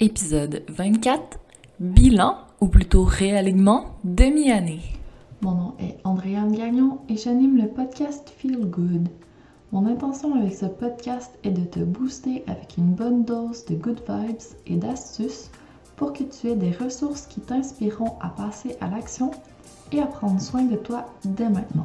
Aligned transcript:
épisode 0.00 0.62
24, 0.68 1.38
bilan 1.78 2.38
ou 2.62 2.68
plutôt 2.68 3.04
réalignement 3.04 3.98
demi-année. 4.02 4.80
Mon 5.42 5.54
nom 5.54 5.74
est 5.78 5.98
Andréane 6.04 6.56
Gagnon 6.56 7.00
et 7.10 7.18
j'anime 7.18 7.58
le 7.58 7.68
podcast 7.68 8.32
Feel 8.38 8.64
Good. 8.64 9.08
Mon 9.72 9.84
intention 9.84 10.34
avec 10.34 10.54
ce 10.54 10.64
podcast 10.64 11.38
est 11.44 11.50
de 11.50 11.64
te 11.64 11.80
booster 11.80 12.44
avec 12.46 12.78
une 12.78 12.94
bonne 12.94 13.26
dose 13.26 13.66
de 13.66 13.74
good 13.74 14.00
vibes 14.08 14.40
et 14.66 14.76
d'astuces 14.76 15.50
pour 15.96 16.14
que 16.14 16.24
tu 16.24 16.48
aies 16.48 16.56
des 16.56 16.72
ressources 16.72 17.26
qui 17.26 17.42
t'inspireront 17.42 18.14
à 18.22 18.30
passer 18.30 18.78
à 18.80 18.88
l'action 18.88 19.32
et 19.92 20.00
à 20.00 20.06
prendre 20.06 20.40
soin 20.40 20.62
de 20.62 20.76
toi 20.76 21.04
dès 21.26 21.50
maintenant. 21.50 21.84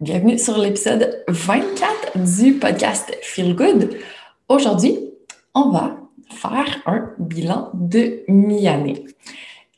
Bienvenue 0.00 0.38
sur 0.38 0.56
l'épisode 0.58 1.24
24 1.26 2.18
du 2.18 2.52
podcast 2.52 3.12
Feel 3.20 3.56
Good. 3.56 3.98
Aujourd'hui, 4.48 4.96
on 5.56 5.70
va 5.70 5.96
faire 6.30 6.80
un 6.86 7.10
bilan 7.18 7.72
de 7.74 8.20
mi-année. 8.28 9.04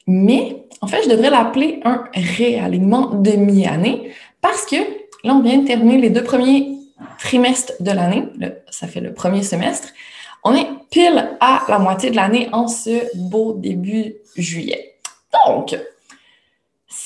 Mais 0.07 0.67
en 0.83 0.89
fait, 0.89 1.05
je 1.05 1.09
devrais 1.09 1.31
l'appeler 1.31 1.81
un 1.87 2.05
réalignement 2.13 3.15
de 3.15 3.31
mi-année 3.31 4.13
parce 4.43 4.67
que 4.67 4.77
là, 5.25 5.35
on 5.37 5.41
vient 5.41 5.57
de 5.57 5.67
terminer 5.67 5.97
les 5.97 6.11
deux 6.11 6.23
premiers 6.23 6.77
trimestres 7.19 7.73
de 7.81 7.91
l'année. 7.91 8.25
Ça 8.69 8.89
fait 8.89 9.01
le 9.01 9.15
premier 9.15 9.43
semestre. 9.43 9.89
On 10.45 10.55
est 10.55 10.69
pile 10.91 11.31
à 11.41 11.63
la 11.67 11.79
moitié 11.79 12.11
de 12.11 12.17
l'année 12.17 12.51
en 12.53 12.69
ce 12.69 13.17
beau 13.17 13.55
début 13.55 14.17
juillet. 14.37 14.97
Donc, 15.47 15.75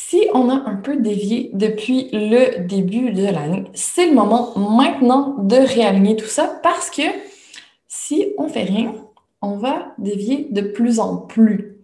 si 0.08 0.28
on 0.34 0.50
a 0.50 0.54
un 0.54 0.76
peu 0.76 0.96
dévié 0.96 1.50
depuis 1.54 2.10
le 2.12 2.66
début 2.66 3.12
de 3.12 3.24
l'année, 3.24 3.64
c'est 3.72 4.06
le 4.06 4.14
moment 4.14 4.52
maintenant 4.56 5.36
de 5.38 5.56
réaligner 5.56 6.14
tout 6.14 6.26
ça 6.26 6.60
parce 6.62 6.90
que 6.90 7.02
si 7.88 8.32
on 8.36 8.48
fait 8.48 8.64
rien, 8.64 8.94
on 9.40 9.56
va 9.56 9.94
dévier 9.96 10.48
de 10.50 10.60
plus 10.60 11.00
en 11.00 11.16
plus 11.16 11.78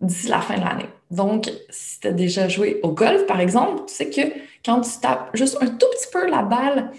d'ici 0.00 0.28
la 0.28 0.40
fin 0.40 0.56
de 0.56 0.64
l'année. 0.64 0.88
Donc, 1.10 1.50
si 1.68 2.00
tu 2.00 2.08
as 2.08 2.12
déjà 2.12 2.48
joué 2.48 2.80
au 2.82 2.92
golf, 2.92 3.26
par 3.26 3.40
exemple, 3.40 3.82
tu 3.86 3.94
sais 3.94 4.08
que 4.08 4.22
quand 4.64 4.80
tu 4.80 4.90
tapes 5.02 5.30
juste 5.34 5.58
un 5.60 5.66
tout 5.66 5.86
petit 5.92 6.08
peu 6.12 6.30
la 6.30 6.42
balle, 6.42 6.92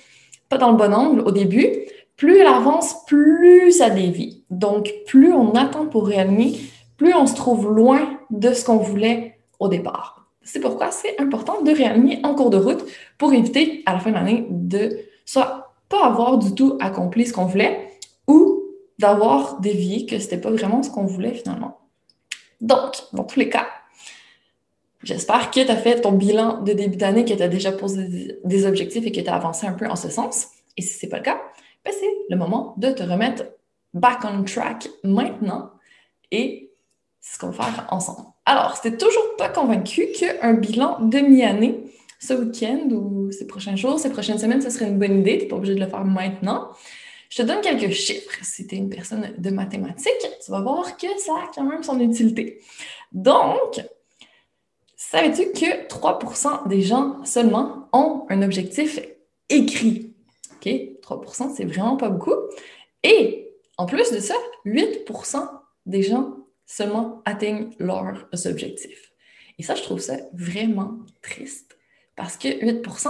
pas 0.48 0.60
dans 0.60 0.72
le 0.72 0.78
bon 0.78 0.94
angle 0.94 1.22
au 1.22 1.32
début, 1.32 1.76
plus 2.18 2.38
elle 2.38 2.48
avance, 2.48 3.04
plus 3.06 3.72
ça 3.72 3.90
dévie. 3.90 4.44
Donc, 4.52 4.94
plus 5.08 5.34
on 5.34 5.54
attend 5.56 5.88
pour 5.88 6.08
réaligner, 6.08 6.60
plus 6.98 7.16
on 7.16 7.26
se 7.26 7.36
trouve 7.36 7.68
loin 7.74 8.20
de 8.30 8.54
ce 8.54 8.64
qu'on 8.64 8.78
voulait 8.78 9.40
au 9.60 9.68
départ. 9.68 10.21
C'est 10.44 10.60
pourquoi 10.60 10.92
c'est 10.92 11.20
important 11.20 11.62
de 11.62 11.72
réaligner 11.72 12.20
en 12.24 12.34
cours 12.34 12.50
de 12.50 12.58
route 12.58 12.84
pour 13.18 13.34
éviter 13.34 13.84
à 13.86 13.94
la 13.94 14.00
fin 14.00 14.10
de 14.10 14.16
l'année 14.16 14.48
de 14.50 15.00
soit 15.26 15.74
pas 15.88 16.06
avoir 16.06 16.38
du 16.38 16.56
tout 16.56 16.78
accompli 16.80 17.26
ce 17.26 17.34
qu'on 17.34 17.46
voulait 17.46 17.90
ou 18.28 18.64
d'avoir 18.98 19.60
dévié 19.60 20.06
que 20.06 20.20
c'était 20.20 20.40
pas 20.40 20.52
vraiment 20.52 20.82
ce 20.84 20.90
qu'on 20.90 21.06
voulait 21.06 21.34
finalement. 21.34 21.80
Donc, 22.60 22.94
dans 23.14 23.24
tous 23.24 23.40
les 23.40 23.50
cas, 23.50 23.68
j'espère 25.04 25.52
que 25.52 25.64
tu 25.64 25.72
as 25.72 25.76
fait 25.76 26.02
ton 26.02 26.12
bilan 26.12 26.62
de 26.62 26.74
début 26.74 26.98
d'année, 26.98 27.26
que 27.26 27.34
tu 27.34 27.42
as 27.42 27.48
déjà 27.48 27.72
posé 27.72 28.40
des 28.44 28.66
objectifs 28.66 29.06
et 29.06 29.12
que 29.12 29.22
tu 29.22 29.30
as 29.30 29.36
avancé 29.36 29.68
un 29.68 29.74
peu 29.74 29.88
en 29.88 29.96
ce 29.96 30.10
sens. 30.10 30.48
Et 30.78 30.82
si 30.82 31.00
ce 31.00 31.06
n'est 31.06 31.10
pas 31.10 31.18
le 31.18 31.24
cas, 31.24 31.42
ben 31.84 31.94
c'est 31.98 32.12
le 32.30 32.38
moment 32.38 32.76
de 32.78 32.92
te 32.92 33.04
remettre 33.04 33.44
back 33.94 34.20
on 34.24 34.44
track 34.44 34.88
maintenant 35.04 35.72
et 36.32 36.71
c'est 37.22 37.36
ce 37.36 37.40
qu'on 37.40 37.52
va 37.52 37.64
faire 37.64 37.88
ensemble. 37.92 38.28
Alors, 38.46 38.76
c'était 38.76 38.98
toujours 38.98 39.36
pas 39.38 39.50
convaincu 39.50 40.08
qu'un 40.12 40.54
bilan 40.54 40.98
demi-année 41.02 41.84
ce 42.20 42.34
week-end 42.34 42.90
ou 42.92 43.32
ces 43.32 43.48
prochains 43.48 43.76
jours, 43.76 44.00
ces 44.00 44.10
prochaines 44.10 44.38
semaines, 44.38 44.62
ce 44.62 44.70
serait 44.70 44.88
une 44.88 45.00
bonne 45.00 45.20
idée. 45.20 45.38
Tu 45.38 45.44
n'es 45.44 45.50
pas 45.50 45.56
obligé 45.56 45.76
de 45.76 45.80
le 45.80 45.88
faire 45.88 46.04
maintenant. 46.04 46.70
Je 47.30 47.42
te 47.42 47.48
donne 47.48 47.62
quelques 47.62 47.92
chiffres. 47.92 48.32
Si 48.44 48.68
tu 48.68 48.76
es 48.76 48.78
une 48.78 48.90
personne 48.90 49.34
de 49.38 49.50
mathématiques, 49.52 50.28
tu 50.44 50.52
vas 50.52 50.62
voir 50.62 50.98
que 50.98 51.08
ça 51.18 51.34
a 51.34 51.52
quand 51.54 51.64
même 51.64 51.84
son 51.84 52.00
utilité. 52.00 52.60
Donc, 53.12 53.82
savais-tu 54.96 55.52
que 55.52 55.88
3% 55.88 56.68
des 56.68 56.82
gens 56.82 57.24
seulement 57.24 57.88
ont 57.94 58.26
un 58.30 58.42
objectif 58.42 59.00
écrit? 59.50 60.14
OK? 60.56 60.68
3% 60.68 61.56
c'est 61.56 61.66
vraiment 61.66 61.98
pas 61.98 62.10
beaucoup. 62.10 62.36
Et 63.04 63.52
en 63.78 63.86
plus 63.86 64.12
de 64.12 64.20
ça, 64.20 64.36
8% 64.66 65.48
des 65.86 66.04
gens 66.04 66.36
seulement 66.72 67.22
atteignent 67.26 67.70
leurs 67.80 68.28
objectifs. 68.46 69.12
Et 69.60 69.64
ça, 69.64 69.76
je 69.76 69.84
trouve 69.84 70.00
ça 70.00 70.18
vraiment 70.34 71.00
triste 71.22 71.78
parce 72.16 72.38
que 72.38 72.48
8% 72.48 73.10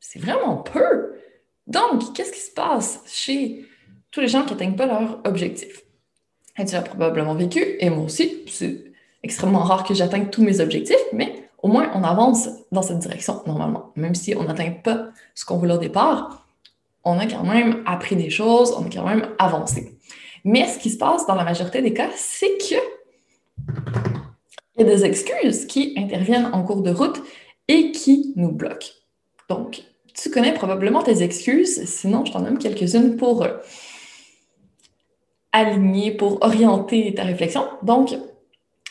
c'est 0.00 0.18
vraiment 0.18 0.58
peu. 0.58 1.14
Donc, 1.66 2.12
qu'est-ce 2.14 2.32
qui 2.32 2.40
se 2.40 2.52
passe 2.52 3.00
chez 3.06 3.66
tous 4.10 4.20
les 4.20 4.28
gens 4.28 4.44
qui 4.44 4.52
n'atteignent 4.52 4.76
pas 4.76 4.86
leur 4.86 5.20
objectif? 5.24 5.82
Et 6.58 6.64
tu 6.66 6.74
l'as 6.74 6.82
probablement 6.82 7.34
vécu, 7.34 7.76
et 7.80 7.90
moi 7.90 8.04
aussi, 8.04 8.42
c'est 8.46 8.84
extrêmement 9.22 9.60
rare 9.60 9.82
que 9.82 9.94
j'atteigne 9.94 10.28
tous 10.28 10.42
mes 10.42 10.60
objectifs, 10.60 11.04
mais 11.12 11.48
au 11.62 11.68
moins 11.68 11.90
on 11.94 12.04
avance 12.04 12.48
dans 12.70 12.82
cette 12.82 12.98
direction 12.98 13.42
normalement. 13.46 13.92
Même 13.96 14.14
si 14.14 14.36
on 14.36 14.44
n'atteint 14.44 14.70
pas 14.70 15.08
ce 15.34 15.44
qu'on 15.44 15.56
voulait 15.56 15.74
au 15.74 15.78
départ, 15.78 16.46
on 17.02 17.18
a 17.18 17.26
quand 17.26 17.44
même 17.44 17.82
appris 17.86 18.14
des 18.14 18.30
choses, 18.30 18.72
on 18.72 18.86
a 18.86 18.90
quand 18.90 19.06
même 19.06 19.30
avancé. 19.38 19.93
Mais 20.44 20.68
ce 20.68 20.78
qui 20.78 20.90
se 20.90 20.98
passe 20.98 21.26
dans 21.26 21.34
la 21.34 21.44
majorité 21.44 21.80
des 21.80 21.94
cas, 21.94 22.10
c'est 22.14 22.58
que 22.58 22.76
il 24.76 24.86
y 24.86 24.90
a 24.90 24.96
des 24.96 25.04
excuses 25.04 25.66
qui 25.66 25.94
interviennent 25.96 26.50
en 26.52 26.64
cours 26.64 26.82
de 26.82 26.90
route 26.90 27.22
et 27.68 27.92
qui 27.92 28.32
nous 28.36 28.50
bloquent. 28.50 28.88
Donc, 29.48 29.82
tu 30.14 30.30
connais 30.30 30.52
probablement 30.52 31.02
tes 31.02 31.22
excuses, 31.22 31.84
sinon 31.84 32.24
je 32.24 32.32
t'en 32.32 32.40
donne 32.40 32.58
quelques-unes 32.58 33.16
pour 33.16 33.42
euh, 33.42 33.56
aligner, 35.52 36.10
pour 36.10 36.42
orienter 36.42 37.14
ta 37.14 37.22
réflexion. 37.24 37.66
Donc, 37.82 38.16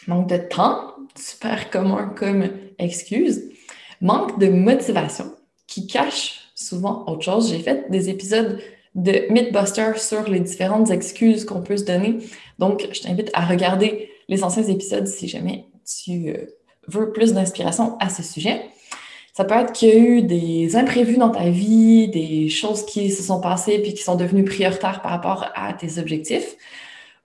manque 0.08 0.30
de 0.30 0.38
temps, 0.38 0.94
super 1.18 1.70
commun 1.70 2.14
comme 2.16 2.50
excuse. 2.80 3.50
Manque 4.02 4.40
de 4.40 4.48
motivation, 4.48 5.34
qui 5.68 5.88
cache 5.88 6.52
souvent 6.56 7.06
autre 7.08 7.24
chose. 7.24 7.50
J'ai 7.50 7.60
fait 7.60 7.90
des 7.90 8.10
épisodes 8.10 8.60
de 8.96 9.32
Mythbusters 9.32 10.00
sur 10.00 10.28
les 10.30 10.40
différentes 10.40 10.92
excuses 10.92 11.46
qu'on 11.46 11.62
peut 11.62 11.78
se 11.78 11.86
donner. 11.86 12.20
Donc, 12.60 12.88
je 12.92 13.02
t'invite 13.02 13.32
à 13.34 13.46
regarder 13.46 14.10
les 14.28 14.44
anciens 14.44 14.64
épisodes 14.64 15.08
si 15.08 15.28
jamais 15.28 15.66
tu 15.86 16.30
euh, 16.30 16.46
veux 16.88 17.12
plus 17.12 17.34
d'inspiration 17.34 17.98
à 18.00 18.10
ce 18.10 18.24
sujet. 18.24 18.62
Ça 19.34 19.46
peut 19.46 19.56
être 19.56 19.74
qu'il 19.74 19.90
y 19.90 19.92
a 19.92 19.98
eu 19.98 20.22
des 20.22 20.76
imprévus 20.76 21.18
dans 21.18 21.32
ta 21.32 21.50
vie, 21.50 22.08
des 22.08 22.50
choses 22.50 22.86
qui 22.86 23.10
se 23.10 23.24
sont 23.24 23.42
passées 23.42 23.80
puis 23.80 23.96
qui 23.96 24.04
sont 24.04 24.16
devenues 24.16 24.46
prioritaires 24.46 25.02
par 25.02 25.12
rapport 25.12 25.52
à 25.56 25.74
tes 25.74 25.98
objectifs. 25.98 26.56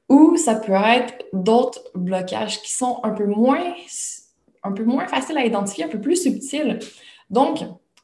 Ou 0.09 0.39
ça 0.39 0.55
peut 0.55 0.73
être 0.73 1.27
d'autres 1.35 1.83
blocages 1.95 2.63
qui 2.63 2.73
sont 2.73 3.01
un 3.03 3.11
peu 3.11 3.27
moins, 3.27 3.75
un 4.63 4.73
peu 4.73 4.85
moins 4.85 5.07
faciles 5.07 5.37
à 5.37 5.45
identifier, 5.45 5.85
un 5.85 5.89
peu 5.89 6.01
plus 6.01 6.17
subtils. 6.17 6.79
Donc, 7.29 7.59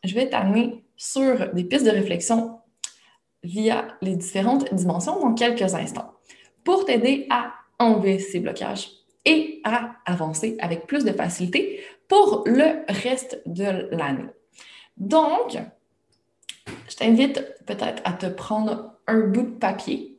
je 0.05 0.15
vais 0.15 0.29
t'amener 0.29 0.85
sur 0.97 1.55
des 1.55 1.65
pistes 1.65 1.87
de 1.87 1.91
réflexion 1.91 2.59
via 3.45 3.87
les 4.03 4.17
différentes 4.17 4.73
dimensions 4.75 5.21
dans 5.21 5.35
quelques 5.35 5.75
instants 5.75 6.15
pour 6.65 6.85
t'aider 6.85 7.27
à 7.31 7.53
enlever 7.79 8.19
ces 8.19 8.41
blocages 8.41 8.91
et 9.25 9.61
à 9.65 9.97
avancer 10.07 10.57
avec 10.61 10.87
plus 10.87 11.05
de 11.05 11.13
facilité 11.13 11.81
pour 12.09 12.43
le 12.47 12.85
reste 12.89 13.43
de 13.47 13.89
l'année. 13.91 14.29
Donc, 14.97 15.59
je 16.89 16.97
t'invite 16.97 17.43
peut-être 17.67 18.03
à 18.05 18.13
te 18.13 18.27
prendre 18.27 18.95
un 19.07 19.21
bout 19.21 19.43
de 19.43 19.59
papier 19.59 20.19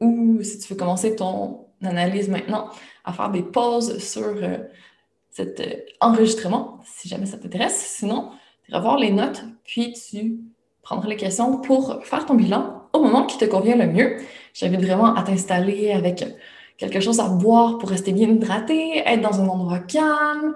ou 0.00 0.42
si 0.42 0.58
tu 0.58 0.72
veux 0.72 0.78
commencer 0.78 1.16
ton 1.16 1.66
analyse 1.82 2.28
maintenant, 2.28 2.70
à 3.04 3.12
faire 3.12 3.30
des 3.30 3.42
pauses 3.42 3.98
sur 3.98 4.24
euh, 4.24 4.58
cet 5.30 5.60
euh, 5.60 5.76
enregistrement, 6.00 6.80
si 6.84 7.08
jamais 7.08 7.26
ça 7.26 7.38
t'intéresse. 7.38 7.76
Sinon, 7.76 8.30
tu 8.64 8.72
vas 8.72 8.80
voir 8.80 8.98
les 8.98 9.10
notes, 9.10 9.44
puis 9.64 9.92
tu 9.92 10.38
prendras 10.84 11.08
les 11.08 11.16
questions 11.16 11.58
pour 11.58 12.04
faire 12.04 12.26
ton 12.26 12.34
bilan 12.34 12.82
au 12.92 13.02
moment 13.02 13.26
qui 13.26 13.38
te 13.38 13.44
convient 13.44 13.76
le 13.76 13.86
mieux. 13.86 14.18
J'invite 14.52 14.82
vraiment 14.82 15.14
à 15.14 15.22
t'installer 15.22 15.90
avec 15.90 16.24
quelque 16.76 17.00
chose 17.00 17.18
à 17.18 17.28
boire 17.28 17.78
pour 17.78 17.88
rester 17.88 18.12
bien 18.12 18.28
hydraté, 18.28 19.02
être 19.04 19.20
dans 19.20 19.40
un 19.40 19.48
endroit 19.48 19.80
calme, 19.80 20.54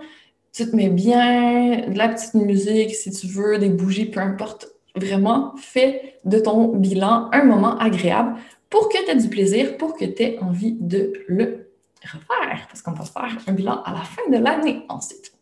tu 0.52 0.70
te 0.70 0.76
mets 0.76 0.90
bien, 0.90 1.88
de 1.88 1.98
la 1.98 2.08
petite 2.08 2.34
musique 2.34 2.94
si 2.94 3.10
tu 3.10 3.26
veux, 3.26 3.58
des 3.58 3.70
bougies, 3.70 4.06
peu 4.06 4.20
importe. 4.20 4.68
Vraiment, 4.94 5.54
fais 5.56 6.20
de 6.24 6.38
ton 6.38 6.68
bilan 6.68 7.28
un 7.32 7.44
moment 7.44 7.78
agréable 7.78 8.36
pour 8.68 8.88
que 8.88 9.04
tu 9.04 9.10
aies 9.10 9.16
du 9.16 9.28
plaisir, 9.28 9.76
pour 9.76 9.96
que 9.96 10.04
tu 10.04 10.22
aies 10.22 10.38
envie 10.40 10.76
de 10.80 11.12
le 11.28 11.70
refaire, 12.02 12.66
parce 12.68 12.82
qu'on 12.82 12.92
va 12.92 13.04
faire 13.04 13.38
un 13.46 13.52
bilan 13.52 13.82
à 13.84 13.92
la 13.92 14.00
fin 14.00 14.28
de 14.30 14.42
l'année 14.42 14.84
ensuite. 14.88 15.32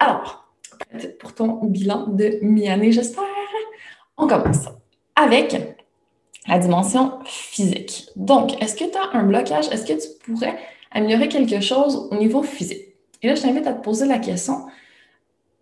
Alors, 0.00 0.48
pour 1.20 1.34
ton 1.34 1.64
bilan 1.64 2.06
de 2.08 2.38
mi-année, 2.42 2.92
j'espère? 2.92 3.24
On 4.16 4.26
commence 4.26 4.66
avec 5.14 5.56
la 6.46 6.58
dimension 6.58 7.18
physique. 7.24 8.08
Donc, 8.16 8.60
est-ce 8.62 8.76
que 8.76 8.84
tu 8.84 8.96
as 8.96 9.16
un 9.16 9.24
blocage? 9.24 9.68
Est-ce 9.68 9.84
que 9.84 9.92
tu 9.92 10.08
pourrais 10.24 10.58
améliorer 10.90 11.28
quelque 11.28 11.60
chose 11.60 12.08
au 12.10 12.16
niveau 12.16 12.42
physique? 12.42 12.94
Et 13.22 13.28
là, 13.28 13.34
je 13.34 13.42
t'invite 13.42 13.66
à 13.66 13.72
te 13.72 13.82
poser 13.82 14.06
la 14.06 14.18
question, 14.18 14.66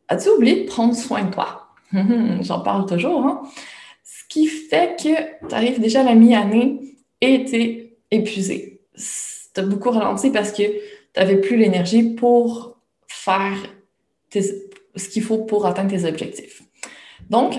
as-tu 0.09 0.29
oublié 0.29 0.65
de 0.65 0.69
prendre 0.69 0.95
soin 0.95 1.25
de 1.25 1.31
toi? 1.33 1.69
J'en 2.43 2.61
parle 2.61 2.87
toujours, 2.87 3.25
hein? 3.25 3.43
Ce 4.03 4.25
qui 4.29 4.47
fait 4.47 4.97
que 5.01 5.49
tu 5.49 5.55
arrives 5.55 5.81
déjà 5.81 6.01
à 6.01 6.05
la 6.05 6.15
mi-année 6.15 6.97
et 7.21 7.45
tu 7.45 7.57
es 7.57 7.97
épuisé. 8.11 8.81
Tu 8.97 9.61
as 9.61 9.63
beaucoup 9.63 9.91
ralenti 9.91 10.31
parce 10.31 10.53
que 10.53 10.63
tu 10.63 10.81
n'avais 11.17 11.37
plus 11.37 11.57
l'énergie 11.57 12.15
pour 12.15 12.77
faire 13.07 13.57
ce 14.33 15.09
qu'il 15.09 15.23
faut 15.23 15.39
pour 15.39 15.67
atteindre 15.67 15.91
tes 15.91 16.05
objectifs. 16.05 16.63
Donc, 17.31 17.55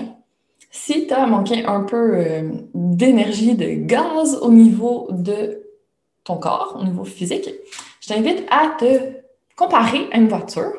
si 0.76 1.06
tu 1.06 1.14
as 1.14 1.26
manqué 1.26 1.64
un 1.64 1.82
peu 1.82 2.16
euh, 2.16 2.50
d'énergie, 2.74 3.54
de 3.54 3.70
gaz 3.86 4.38
au 4.42 4.50
niveau 4.50 5.08
de 5.10 5.62
ton 6.22 6.36
corps, 6.36 6.76
au 6.78 6.84
niveau 6.84 7.04
physique, 7.04 7.48
je 8.00 8.08
t'invite 8.08 8.44
à 8.50 8.76
te 8.78 9.12
comparer 9.56 10.06
à 10.12 10.18
une 10.18 10.28
voiture, 10.28 10.74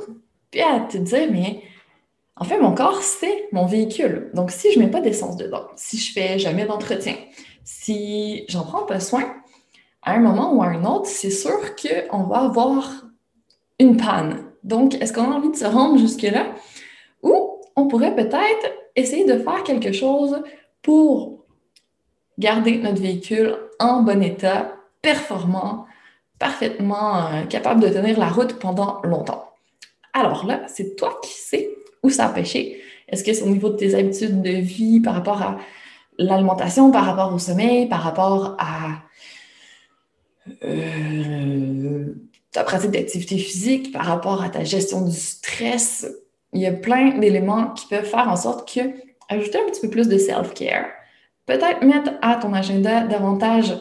puis 0.51 0.61
à 0.61 0.81
te 0.81 0.97
dire, 0.97 1.27
mais 1.31 1.63
en 2.35 2.45
fait, 2.45 2.59
mon 2.59 2.73
corps, 2.75 3.01
c'est 3.01 3.49
mon 3.51 3.65
véhicule. 3.65 4.29
Donc, 4.35 4.51
si 4.51 4.71
je 4.71 4.79
ne 4.79 4.85
mets 4.85 4.91
pas 4.91 5.01
d'essence 5.01 5.35
dedans, 5.35 5.65
si 5.75 5.97
je 5.97 6.13
fais 6.13 6.37
jamais 6.37 6.65
d'entretien, 6.65 7.15
si 7.63 8.45
j'en 8.49 8.63
prends 8.63 8.83
pas 8.83 8.99
soin, 8.99 9.25
à 10.03 10.13
un 10.13 10.19
moment 10.19 10.53
ou 10.53 10.61
à 10.61 10.67
un 10.67 10.85
autre, 10.85 11.07
c'est 11.07 11.31
sûr 11.31 11.75
qu'on 11.75 12.23
va 12.23 12.41
avoir 12.41 12.87
une 13.79 13.97
panne. 13.97 14.43
Donc, 14.63 14.93
est-ce 14.95 15.11
qu'on 15.11 15.31
a 15.31 15.35
envie 15.35 15.51
de 15.51 15.55
se 15.55 15.65
rendre 15.65 15.97
jusque-là? 15.97 16.53
Ou 17.23 17.61
on 17.75 17.87
pourrait 17.87 18.15
peut-être 18.15 18.71
essayer 18.97 19.23
de 19.25 19.37
faire 19.37 19.63
quelque 19.63 19.93
chose 19.93 20.43
pour 20.81 21.45
garder 22.37 22.77
notre 22.79 23.01
véhicule 23.01 23.55
en 23.79 24.01
bon 24.01 24.21
état, 24.21 24.75
performant, 25.01 25.85
parfaitement 26.39 27.27
euh, 27.27 27.43
capable 27.43 27.81
de 27.81 27.89
tenir 27.89 28.19
la 28.19 28.27
route 28.27 28.59
pendant 28.59 29.01
longtemps. 29.03 29.45
Alors 30.13 30.45
là, 30.45 30.63
c'est 30.67 30.95
toi 30.95 31.19
qui 31.23 31.31
sais 31.31 31.69
où 32.03 32.09
ça 32.09 32.25
a 32.25 32.29
pêché. 32.29 32.81
Est-ce 33.07 33.23
que 33.23 33.33
c'est 33.33 33.43
au 33.43 33.49
niveau 33.49 33.69
de 33.69 33.77
tes 33.77 33.95
habitudes 33.95 34.41
de 34.41 34.49
vie 34.49 34.99
par 34.99 35.13
rapport 35.13 35.41
à 35.41 35.57
l'alimentation, 36.17 36.91
par 36.91 37.05
rapport 37.05 37.33
au 37.33 37.39
sommeil, 37.39 37.87
par 37.87 38.01
rapport 38.01 38.55
à 38.59 39.03
euh, 40.63 42.13
ta 42.51 42.63
pratique 42.63 42.91
d'activité 42.91 43.37
physique, 43.37 43.91
par 43.91 44.05
rapport 44.05 44.43
à 44.43 44.49
ta 44.49 44.63
gestion 44.63 45.05
du 45.05 45.15
stress? 45.15 46.07
Il 46.53 46.61
y 46.61 46.65
a 46.65 46.71
plein 46.71 47.17
d'éléments 47.17 47.71
qui 47.71 47.87
peuvent 47.87 48.05
faire 48.05 48.29
en 48.29 48.35
sorte 48.35 48.71
que 48.71 48.81
ajouter 49.29 49.59
un 49.59 49.69
petit 49.69 49.81
peu 49.81 49.89
plus 49.89 50.07
de 50.07 50.17
self-care, 50.17 50.85
peut-être 51.45 51.83
mettre 51.83 52.11
à 52.21 52.35
ton 52.35 52.53
agenda 52.53 53.01
davantage 53.01 53.75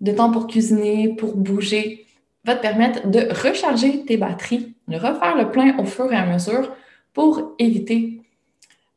de 0.00 0.12
temps 0.12 0.30
pour 0.30 0.46
cuisiner, 0.46 1.14
pour 1.16 1.34
bouger, 1.34 2.06
va 2.44 2.54
te 2.54 2.62
permettre 2.62 3.08
de 3.08 3.20
recharger 3.42 4.04
tes 4.04 4.16
batteries, 4.16 4.74
de 4.88 4.96
refaire 4.96 5.36
le 5.36 5.50
plein 5.50 5.76
au 5.78 5.84
fur 5.84 6.10
et 6.12 6.16
à 6.16 6.26
mesure 6.26 6.72
pour 7.12 7.54
éviter 7.58 8.20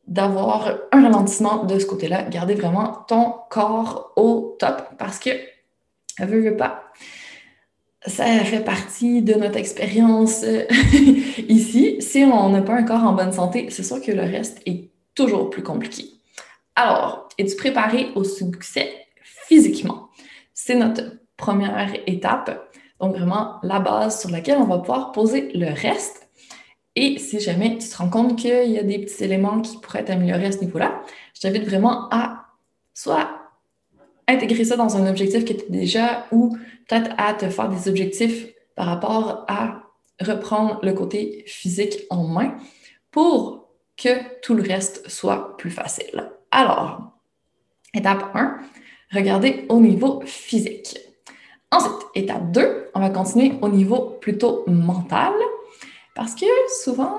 d'avoir 0.07 0.77
un 0.91 1.03
ralentissement 1.03 1.63
de 1.63 1.79
ce 1.79 1.85
côté-là. 1.85 2.23
Garder 2.23 2.55
vraiment 2.55 3.05
ton 3.07 3.35
corps 3.49 4.11
au 4.15 4.55
top 4.59 4.81
parce 4.97 5.19
que, 5.19 5.29
veut, 6.19 6.41
veut 6.41 6.57
pas, 6.57 6.83
ça 8.05 8.25
fait 8.45 8.63
partie 8.63 9.21
de 9.21 9.33
notre 9.33 9.57
expérience 9.57 10.45
ici. 11.49 11.97
Si 12.01 12.23
on 12.23 12.49
n'a 12.49 12.61
pas 12.61 12.73
un 12.73 12.83
corps 12.83 13.03
en 13.03 13.13
bonne 13.13 13.33
santé, 13.33 13.67
c'est 13.69 13.83
sûr 13.83 14.01
que 14.01 14.11
le 14.11 14.21
reste 14.21 14.61
est 14.65 14.89
toujours 15.15 15.49
plus 15.49 15.63
compliqué. 15.63 16.05
Alors, 16.75 17.27
es-tu 17.37 17.55
préparé 17.55 18.09
au 18.15 18.23
succès 18.23 18.89
physiquement? 19.21 20.09
C'est 20.53 20.75
notre 20.75 21.19
première 21.35 21.93
étape. 22.07 22.71
Donc, 23.01 23.15
vraiment 23.15 23.59
la 23.63 23.79
base 23.79 24.21
sur 24.21 24.29
laquelle 24.29 24.57
on 24.59 24.65
va 24.65 24.79
pouvoir 24.79 25.11
poser 25.11 25.51
le 25.53 25.73
reste. 25.73 26.29
Et 26.95 27.17
si 27.17 27.39
jamais 27.39 27.77
tu 27.77 27.87
te 27.87 27.97
rends 27.97 28.09
compte 28.09 28.37
qu'il 28.37 28.71
y 28.71 28.77
a 28.77 28.83
des 28.83 28.99
petits 28.99 29.23
éléments 29.23 29.61
qui 29.61 29.77
pourraient 29.77 29.99
être 29.99 30.09
améliorés 30.09 30.47
à 30.47 30.51
ce 30.51 30.59
niveau-là, 30.59 31.01
je 31.35 31.41
t'invite 31.41 31.65
vraiment 31.65 32.09
à 32.11 32.45
soit 32.93 33.38
intégrer 34.29 34.65
ça 34.65 34.75
dans 34.75 34.97
un 34.97 35.09
objectif 35.09 35.45
tu 35.45 35.53
as 35.53 35.69
déjà 35.69 36.25
ou 36.31 36.57
peut-être 36.87 37.11
à 37.17 37.33
te 37.33 37.49
faire 37.49 37.69
des 37.69 37.89
objectifs 37.89 38.47
par 38.75 38.87
rapport 38.87 39.45
à 39.47 39.83
reprendre 40.21 40.79
le 40.83 40.93
côté 40.93 41.43
physique 41.47 41.99
en 42.09 42.27
main 42.27 42.55
pour 43.11 43.69
que 43.97 44.41
tout 44.41 44.53
le 44.53 44.63
reste 44.63 45.09
soit 45.09 45.57
plus 45.57 45.71
facile. 45.71 46.31
Alors, 46.51 47.13
étape 47.93 48.31
1, 48.33 48.59
Regardez 49.11 49.65
au 49.69 49.79
niveau 49.79 50.21
physique. 50.25 50.99
Ensuite, 51.71 52.07
étape 52.13 52.51
2, 52.51 52.89
on 52.93 52.99
va 52.99 53.09
continuer 53.09 53.53
au 53.61 53.69
niveau 53.69 54.17
plutôt 54.21 54.63
mental 54.67 55.33
parce 56.15 56.35
que 56.35 56.45
souvent, 56.83 57.17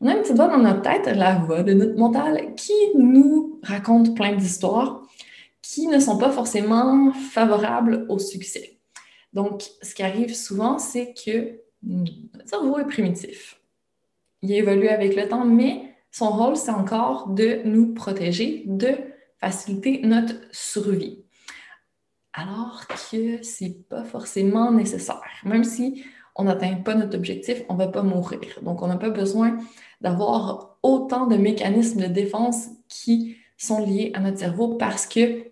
on 0.00 0.08
a 0.08 0.12
une 0.12 0.22
petite 0.22 0.36
voix 0.36 0.48
dans 0.48 0.58
notre 0.58 0.82
tête, 0.82 1.14
la 1.14 1.34
voix 1.34 1.62
de 1.62 1.74
notre 1.74 1.98
mental, 1.98 2.54
qui 2.54 2.72
nous 2.96 3.58
raconte 3.62 4.14
plein 4.16 4.34
d'histoires 4.34 5.02
qui 5.68 5.86
ne 5.86 6.00
sont 6.00 6.16
pas 6.16 6.30
forcément 6.30 7.12
favorables 7.12 8.06
au 8.08 8.18
succès. 8.18 8.78
Donc, 9.34 9.64
ce 9.82 9.94
qui 9.94 10.02
arrive 10.02 10.34
souvent, 10.34 10.78
c'est 10.78 11.12
que 11.12 11.60
notre 11.82 12.48
cerveau 12.48 12.78
est 12.78 12.86
primitif. 12.86 13.60
Il 14.40 14.50
évolue 14.50 14.88
avec 14.88 15.14
le 15.14 15.28
temps, 15.28 15.44
mais 15.44 15.94
son 16.10 16.30
rôle, 16.30 16.56
c'est 16.56 16.70
encore 16.70 17.28
de 17.28 17.60
nous 17.66 17.92
protéger 17.92 18.62
de 18.64 18.96
faciliter 19.36 20.00
notre 20.04 20.36
survie. 20.52 21.22
Alors 22.32 22.86
que 22.86 23.42
c'est 23.42 23.86
pas 23.90 24.04
forcément 24.04 24.72
nécessaire. 24.72 25.20
Même 25.44 25.64
si 25.64 26.02
on 26.34 26.44
n'atteint 26.44 26.76
pas 26.76 26.94
notre 26.94 27.18
objectif, 27.18 27.62
on 27.68 27.74
ne 27.74 27.80
va 27.80 27.88
pas 27.88 28.02
mourir. 28.02 28.58
Donc, 28.62 28.80
on 28.80 28.86
n'a 28.86 28.96
pas 28.96 29.10
besoin 29.10 29.58
d'avoir 30.00 30.78
autant 30.82 31.26
de 31.26 31.36
mécanismes 31.36 32.00
de 32.00 32.06
défense 32.06 32.68
qui 32.88 33.36
sont 33.58 33.84
liés 33.84 34.12
à 34.14 34.20
notre 34.20 34.38
cerveau 34.38 34.76
parce 34.76 35.06
que 35.06 35.47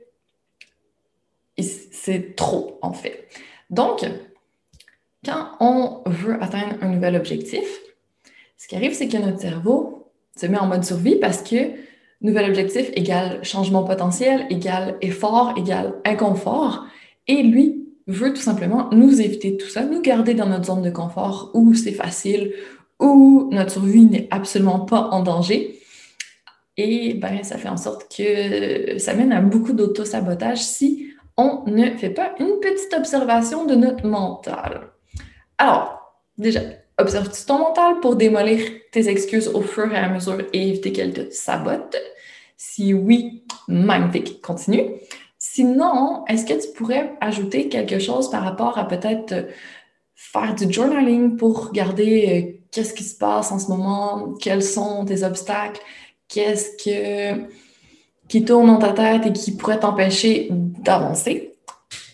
c'est 2.07 2.37
trop, 2.37 2.79
en 2.83 2.93
fait. 2.93 3.27
Donc, 3.69 4.07
quand 5.25 5.49
on 5.59 6.03
veut 6.07 6.41
atteindre 6.41 6.77
un 6.81 6.89
nouvel 6.91 7.17
objectif, 7.17 7.67
ce 8.57 8.69
qui 8.69 8.77
arrive, 8.77 8.95
c'est 8.95 9.09
que 9.09 9.17
notre 9.17 9.41
cerveau 9.41 10.13
se 10.37 10.47
met 10.47 10.57
en 10.57 10.69
mode 10.69 10.85
survie 10.85 11.17
parce 11.17 11.43
que 11.43 11.73
nouvel 12.21 12.49
objectif 12.49 12.91
égale 12.95 13.45
changement 13.45 13.83
potentiel, 13.83 14.47
égale 14.51 14.97
effort, 15.01 15.55
égale 15.57 15.95
inconfort. 16.05 16.87
Et 17.27 17.43
lui 17.43 17.85
veut 18.07 18.33
tout 18.33 18.41
simplement 18.41 18.89
nous 18.93 19.21
éviter 19.21 19.57
tout 19.57 19.69
ça, 19.69 19.83
nous 19.83 20.01
garder 20.01 20.35
dans 20.35 20.47
notre 20.47 20.67
zone 20.67 20.83
de 20.83 20.91
confort 20.91 21.51
où 21.55 21.75
c'est 21.75 21.91
facile, 21.91 22.53
où 23.01 23.49
notre 23.51 23.73
survie 23.73 24.05
n'est 24.05 24.29
absolument 24.31 24.79
pas 24.79 25.09
en 25.11 25.25
danger. 25.25 25.81
Et 26.77 27.15
ben, 27.15 27.43
ça 27.43 27.59
fait 27.59 27.69
en 27.69 27.77
sorte 27.77 28.15
que 28.17 28.97
ça 28.99 29.13
mène 29.15 29.33
à 29.33 29.41
beaucoup 29.41 29.73
d'auto-sabotage 29.73 30.63
si 30.63 31.06
on 31.37 31.65
ne 31.67 31.91
fait 31.97 32.11
pas 32.11 32.35
une 32.39 32.61
petite 32.61 32.95
observation 32.95 33.65
de 33.65 33.75
notre 33.75 34.07
mental. 34.07 34.91
Alors, 35.59 36.15
déjà, 36.39 36.61
observe-tu 36.99 37.45
ton 37.45 37.59
mental 37.59 38.01
pour 38.01 38.17
démolir 38.17 38.61
tes 38.93 39.09
excuses 39.09 39.49
au 39.49 39.63
fur 39.63 39.93
et 39.93 39.99
à 39.99 40.09
mesure 40.09 40.41
et 40.53 40.69
éviter 40.69 40.93
qu'elles 40.93 41.13
te 41.13 41.31
sabotent? 41.31 41.97
Si 42.57 42.95
oui, 42.95 43.45
magnifique, 43.69 44.41
continue. 44.41 44.93
Sinon, 45.39 46.25
est-ce 46.27 46.47
que 46.47 46.55
tu 46.55 46.73
pourrais 46.75 47.13
ajouter 47.21 47.69
quelque 47.69 47.99
chose 47.99 48.31
par 48.31 48.43
rapport 48.43 48.79
à 48.79 48.89
peut-être 48.89 49.33
euh, 49.33 49.43
faire 50.15 50.55
du 50.55 50.73
journaling 50.73 51.37
pour 51.37 51.69
regarder 51.69 52.27
euh, 52.29 52.67
qu'est-ce 52.73 52.95
qui 52.95 53.05
se 53.05 53.17
passe 53.17 53.53
en 53.53 53.59
ce 53.59 53.69
moment, 53.69 54.35
quels 54.41 54.63
sont 54.63 55.05
tes 55.05 55.23
obstacles, 55.23 55.81
qu'est-ce 56.29 56.83
que 56.83 57.47
qui 58.29 58.45
tourne 58.45 58.67
dans 58.67 58.79
ta 58.79 58.93
tête 58.93 59.27
et 59.27 59.33
qui 59.33 59.57
pourrait 59.57 59.81
t'empêcher 59.81 60.49
d'avancer. 60.51 61.55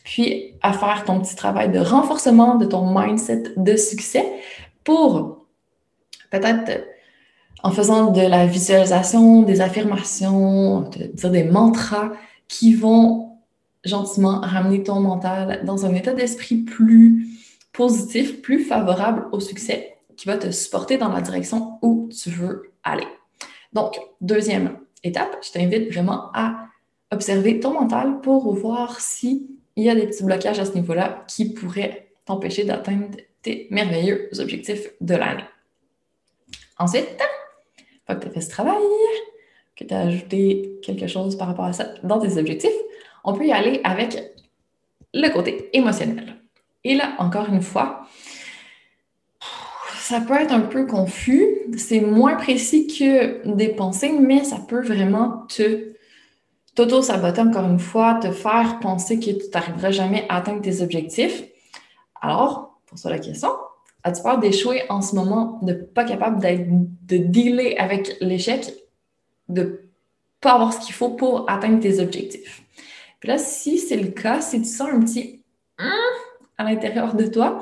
Puis 0.04 0.54
à 0.62 0.72
faire 0.72 1.04
ton 1.04 1.20
petit 1.20 1.36
travail 1.36 1.70
de 1.70 1.78
renforcement 1.78 2.56
de 2.56 2.66
ton 2.66 2.98
mindset 2.98 3.54
de 3.56 3.76
succès 3.76 4.24
pour 4.84 5.46
peut-être 6.30 6.84
en 7.62 7.70
faisant 7.70 8.10
de 8.10 8.20
la 8.20 8.46
visualisation, 8.46 9.42
des 9.42 9.60
affirmations, 9.60 10.82
dire 10.90 11.30
des 11.30 11.44
mantras 11.44 12.10
qui 12.48 12.74
vont 12.74 13.38
gentiment 13.84 14.40
ramener 14.40 14.82
ton 14.82 15.00
mental 15.00 15.62
dans 15.64 15.86
un 15.86 15.94
état 15.94 16.12
d'esprit 16.12 16.56
plus 16.56 17.26
positif, 17.72 18.42
plus 18.42 18.64
favorable 18.64 19.26
au 19.32 19.40
succès, 19.40 19.96
qui 20.16 20.26
va 20.26 20.36
te 20.36 20.50
supporter 20.50 20.98
dans 20.98 21.08
la 21.08 21.20
direction 21.20 21.78
où 21.82 22.08
tu 22.10 22.30
veux 22.30 22.72
aller. 22.84 23.06
Donc, 23.72 23.98
deuxième 24.20 24.76
étape, 25.04 25.36
je 25.42 25.52
t'invite 25.52 25.92
vraiment 25.92 26.30
à 26.34 26.66
observer 27.10 27.60
ton 27.60 27.74
mental 27.74 28.20
pour 28.20 28.52
voir 28.54 29.00
s'il 29.00 29.48
y 29.76 29.88
a 29.88 29.94
des 29.94 30.06
petits 30.06 30.24
blocages 30.24 30.58
à 30.58 30.64
ce 30.64 30.72
niveau-là 30.72 31.24
qui 31.28 31.52
pourraient 31.52 32.12
t'empêcher 32.24 32.64
d'atteindre 32.64 33.16
tes 33.42 33.66
merveilleux 33.70 34.30
objectifs 34.38 34.90
de 35.00 35.14
l'année. 35.14 35.44
Ensuite, 36.78 37.08
une 37.78 37.86
fois 38.06 38.14
que 38.14 38.22
tu 38.22 38.28
as 38.28 38.30
fait 38.30 38.40
ce 38.40 38.50
travail, 38.50 38.82
que 39.76 39.84
tu 39.84 39.94
as 39.94 40.00
ajouté 40.00 40.78
quelque 40.82 41.06
chose 41.06 41.36
par 41.36 41.48
rapport 41.48 41.66
à 41.66 41.72
ça 41.72 41.94
dans 42.02 42.18
tes 42.18 42.38
objectifs, 42.38 42.70
on 43.24 43.32
peut 43.32 43.46
y 43.46 43.52
aller 43.52 43.80
avec 43.84 44.18
le 45.14 45.28
côté 45.28 45.68
émotionnel. 45.76 46.36
Et 46.84 46.94
là, 46.94 47.14
encore 47.18 47.48
une 47.48 47.62
fois, 47.62 48.06
ça 50.12 50.20
peut 50.20 50.34
être 50.34 50.52
un 50.52 50.60
peu 50.60 50.84
confus. 50.84 51.46
C'est 51.78 52.02
moins 52.02 52.34
précis 52.34 52.86
que 52.86 53.48
des 53.54 53.68
pensées, 53.68 54.12
mais 54.12 54.44
ça 54.44 54.58
peut 54.58 54.82
vraiment 54.82 55.46
te 55.48 55.94
t'auto-saboter 56.74 57.40
encore 57.40 57.64
une 57.64 57.78
fois, 57.78 58.16
te 58.20 58.30
faire 58.30 58.78
penser 58.80 59.18
que 59.18 59.30
tu 59.30 59.50
n'arriveras 59.54 59.90
jamais 59.90 60.26
à 60.28 60.36
atteindre 60.36 60.60
tes 60.60 60.82
objectifs. 60.82 61.44
Alors, 62.20 62.78
pour 62.84 62.98
ça 62.98 63.08
la 63.08 63.18
question, 63.18 63.48
as-tu 64.04 64.22
peur 64.22 64.38
d'échouer 64.38 64.82
en 64.90 65.00
ce 65.00 65.14
moment, 65.14 65.58
de 65.62 65.72
pas 65.72 66.04
capable 66.04 66.42
de 66.42 67.16
dealer 67.16 67.74
avec 67.78 68.18
l'échec, 68.20 68.70
de 69.48 69.88
pas 70.42 70.52
avoir 70.52 70.74
ce 70.74 70.80
qu'il 70.80 70.94
faut 70.94 71.10
pour 71.10 71.50
atteindre 71.50 71.80
tes 71.80 72.00
objectifs? 72.00 72.62
Puis 73.20 73.30
là, 73.30 73.38
si 73.38 73.78
c'est 73.78 73.96
le 73.96 74.08
cas, 74.08 74.42
si 74.42 74.60
tu 74.60 74.68
sens 74.68 74.90
un 74.92 75.00
petit 75.00 75.42
hum 75.80 75.88
à 76.58 76.64
l'intérieur 76.64 77.14
de 77.14 77.24
toi, 77.24 77.60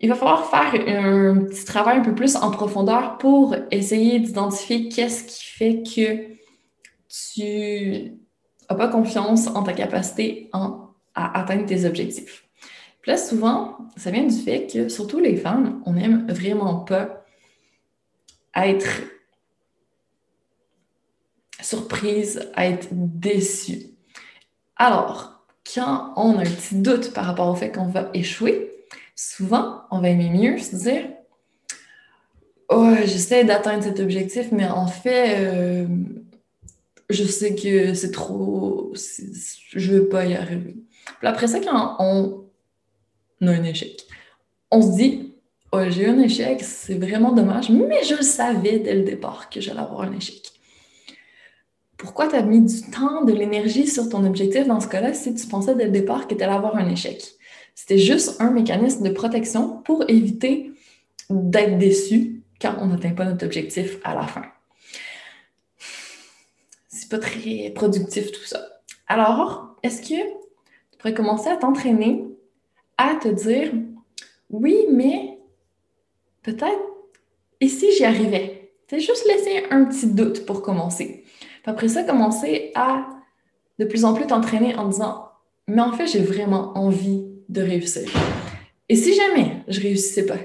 il 0.00 0.08
va 0.08 0.14
falloir 0.14 0.48
faire 0.48 0.74
un 0.74 1.44
petit 1.44 1.64
travail 1.64 1.98
un 1.98 2.02
peu 2.02 2.14
plus 2.14 2.36
en 2.36 2.50
profondeur 2.50 3.18
pour 3.18 3.56
essayer 3.70 4.20
d'identifier 4.20 4.88
qu'est-ce 4.88 5.24
qui 5.24 5.44
fait 5.44 5.82
que 5.82 6.38
tu 7.08 8.12
n'as 8.70 8.76
pas 8.76 8.88
confiance 8.88 9.48
en 9.48 9.62
ta 9.62 9.72
capacité 9.72 10.50
à 10.52 11.40
atteindre 11.40 11.66
tes 11.66 11.84
objectifs. 11.84 12.44
Là, 13.06 13.16
souvent, 13.16 13.78
ça 13.96 14.10
vient 14.10 14.24
du 14.24 14.36
fait 14.36 14.70
que, 14.70 14.88
surtout 14.88 15.18
les 15.18 15.36
femmes, 15.36 15.82
on 15.86 15.94
n'aime 15.94 16.26
vraiment 16.30 16.80
pas 16.80 17.24
être 18.54 19.00
surprise, 21.60 22.50
être 22.56 22.88
déçue. 22.92 23.94
Alors, 24.76 25.42
quand 25.74 26.12
on 26.16 26.38
a 26.38 26.42
un 26.42 26.44
petit 26.44 26.76
doute 26.76 27.12
par 27.12 27.24
rapport 27.24 27.48
au 27.48 27.54
fait 27.54 27.72
qu'on 27.72 27.88
va 27.88 28.10
échouer, 28.14 28.77
souvent, 29.18 29.82
on 29.90 30.00
va 30.00 30.10
aimer 30.10 30.30
mieux 30.30 30.58
se 30.58 30.76
dire 30.76 31.08
Oh, 32.68 32.94
j'essaie 33.04 33.44
d'atteindre 33.44 33.82
cet 33.82 33.98
objectif, 33.98 34.52
mais 34.52 34.66
en 34.66 34.86
fait, 34.86 35.38
euh, 35.38 35.86
je 37.10 37.24
sais 37.24 37.54
que 37.54 37.94
c'est 37.94 38.10
trop. 38.10 38.92
Je 38.94 39.92
ne 39.92 39.98
veux 39.98 40.08
pas 40.08 40.26
y 40.26 40.34
arriver. 40.34 40.76
Puis 41.18 41.26
après 41.26 41.48
ça, 41.48 41.60
quand 41.60 41.96
on 41.98 42.44
a 43.46 43.50
un 43.50 43.64
échec, 43.64 44.06
on 44.70 44.82
se 44.82 44.96
dit 44.96 45.34
Oh, 45.72 45.80
j'ai 45.88 46.04
eu 46.04 46.08
un 46.08 46.20
échec, 46.20 46.62
c'est 46.62 46.94
vraiment 46.94 47.32
dommage, 47.32 47.70
mais 47.70 48.04
je 48.04 48.22
savais 48.22 48.78
dès 48.78 48.94
le 48.94 49.02
départ 49.02 49.50
que 49.50 49.60
j'allais 49.60 49.80
avoir 49.80 50.02
un 50.02 50.12
échec. 50.12 50.52
Pourquoi 51.96 52.28
tu 52.28 52.36
as 52.36 52.42
mis 52.42 52.60
du 52.60 52.82
temps, 52.90 53.24
de 53.24 53.32
l'énergie 53.32 53.88
sur 53.88 54.08
ton 54.08 54.24
objectif 54.24 54.66
dans 54.68 54.78
ce 54.78 54.86
cas-là 54.86 55.12
si 55.12 55.34
tu 55.34 55.46
pensais 55.48 55.74
dès 55.74 55.86
le 55.86 55.90
départ 55.90 56.28
que 56.28 56.34
tu 56.34 56.42
allais 56.42 56.52
avoir 56.52 56.76
un 56.76 56.88
échec? 56.88 57.37
C'était 57.78 57.98
juste 57.98 58.40
un 58.40 58.50
mécanisme 58.50 59.04
de 59.04 59.10
protection 59.10 59.80
pour 59.82 60.02
éviter 60.10 60.72
d'être 61.30 61.78
déçu 61.78 62.42
quand 62.60 62.74
on 62.80 62.86
n'atteint 62.86 63.12
pas 63.12 63.24
notre 63.24 63.46
objectif 63.46 63.98
à 64.02 64.16
la 64.16 64.26
fin. 64.26 64.42
C'est 66.88 67.08
pas 67.08 67.20
très 67.20 67.70
productif 67.72 68.32
tout 68.32 68.42
ça. 68.42 68.60
Alors, 69.06 69.76
est-ce 69.84 70.02
que 70.02 70.08
tu 70.08 70.98
pourrais 70.98 71.14
commencer 71.14 71.48
à 71.50 71.56
t'entraîner 71.56 72.24
à 72.96 73.14
te 73.14 73.28
dire 73.28 73.72
oui, 74.50 74.86
mais 74.90 75.38
peut-être, 76.42 76.82
et 77.60 77.68
si 77.68 77.92
j'y 77.92 78.04
arrivais? 78.04 78.72
C'est 78.88 78.98
juste 78.98 79.24
laisser 79.24 79.66
un 79.70 79.84
petit 79.84 80.08
doute 80.08 80.46
pour 80.46 80.62
commencer. 80.62 81.22
après 81.64 81.86
ça, 81.86 82.02
commencer 82.02 82.72
à 82.74 83.08
de 83.78 83.84
plus 83.84 84.04
en 84.04 84.14
plus 84.14 84.26
t'entraîner 84.26 84.74
en 84.74 84.88
disant 84.88 85.28
mais 85.68 85.82
en 85.82 85.92
fait, 85.92 86.08
j'ai 86.08 86.22
vraiment 86.22 86.76
envie 86.76 87.37
de 87.48 87.62
réussir. 87.62 88.08
Et 88.88 88.96
si 88.96 89.14
jamais 89.14 89.62
je 89.68 89.80
réussissais 89.80 90.26
pas, 90.26 90.38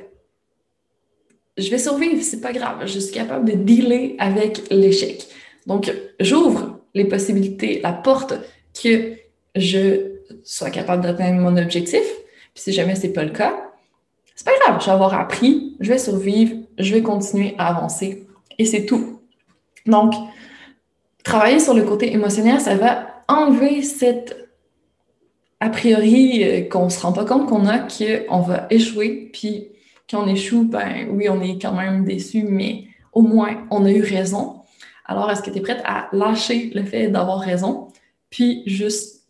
je 1.57 1.69
vais 1.69 1.77
survivre, 1.77 2.21
c'est 2.23 2.41
pas 2.41 2.51
grave, 2.51 2.85
je 2.85 2.99
suis 2.99 3.13
capable 3.13 3.49
de 3.49 3.55
dealer 3.55 4.15
avec 4.17 4.69
l'échec. 4.71 5.27
Donc, 5.67 5.93
j'ouvre 6.19 6.79
les 6.93 7.05
possibilités, 7.05 7.79
la 7.81 7.93
porte 7.93 8.33
que 8.81 9.13
je 9.55 10.13
sois 10.43 10.71
capable 10.71 11.03
d'atteindre 11.03 11.41
mon 11.41 11.57
objectif. 11.57 12.03
Puis 12.53 12.63
si 12.63 12.73
jamais 12.73 12.95
c'est 12.95 13.13
pas 13.13 13.23
le 13.23 13.31
cas, 13.31 13.71
c'est 14.35 14.45
pas 14.45 14.57
grave, 14.59 14.79
je 14.81 14.85
vais 14.85 14.91
avoir 14.91 15.13
appris, 15.13 15.75
je 15.79 15.89
vais 15.89 15.97
survivre, 15.97 16.55
je 16.79 16.93
vais 16.93 17.01
continuer 17.01 17.55
à 17.57 17.67
avancer 17.67 18.27
et 18.57 18.65
c'est 18.65 18.85
tout. 18.85 19.19
Donc, 19.85 20.13
travailler 21.23 21.59
sur 21.59 21.73
le 21.73 21.83
côté 21.83 22.13
émotionnel, 22.13 22.59
ça 22.59 22.75
va 22.75 23.23
enlever 23.27 23.81
cette 23.83 24.42
a 25.63 25.69
priori, 25.69 26.43
euh, 26.43 26.67
qu'on 26.67 26.85
ne 26.85 26.89
se 26.89 26.99
rend 26.99 27.13
pas 27.13 27.23
compte 27.23 27.47
qu'on 27.47 27.65
a 27.67 27.79
qu'on 27.79 28.41
va 28.41 28.67
échouer, 28.69 29.29
puis 29.31 29.69
quand 30.09 30.21
on 30.21 30.27
échoue, 30.27 30.65
ben 30.65 31.07
oui, 31.09 31.29
on 31.29 31.41
est 31.41 31.57
quand 31.57 31.71
même 31.71 32.03
déçu, 32.03 32.43
mais 32.43 32.87
au 33.13 33.21
moins, 33.21 33.65
on 33.71 33.85
a 33.85 33.89
eu 33.89 34.01
raison. 34.01 34.59
Alors, 35.05 35.31
est-ce 35.31 35.41
que 35.41 35.49
tu 35.49 35.59
es 35.59 35.61
prête 35.61 35.81
à 35.85 36.09
lâcher 36.11 36.69
le 36.75 36.83
fait 36.83 37.07
d'avoir 37.07 37.39
raison, 37.39 37.87
puis 38.29 38.63
juste 38.65 39.23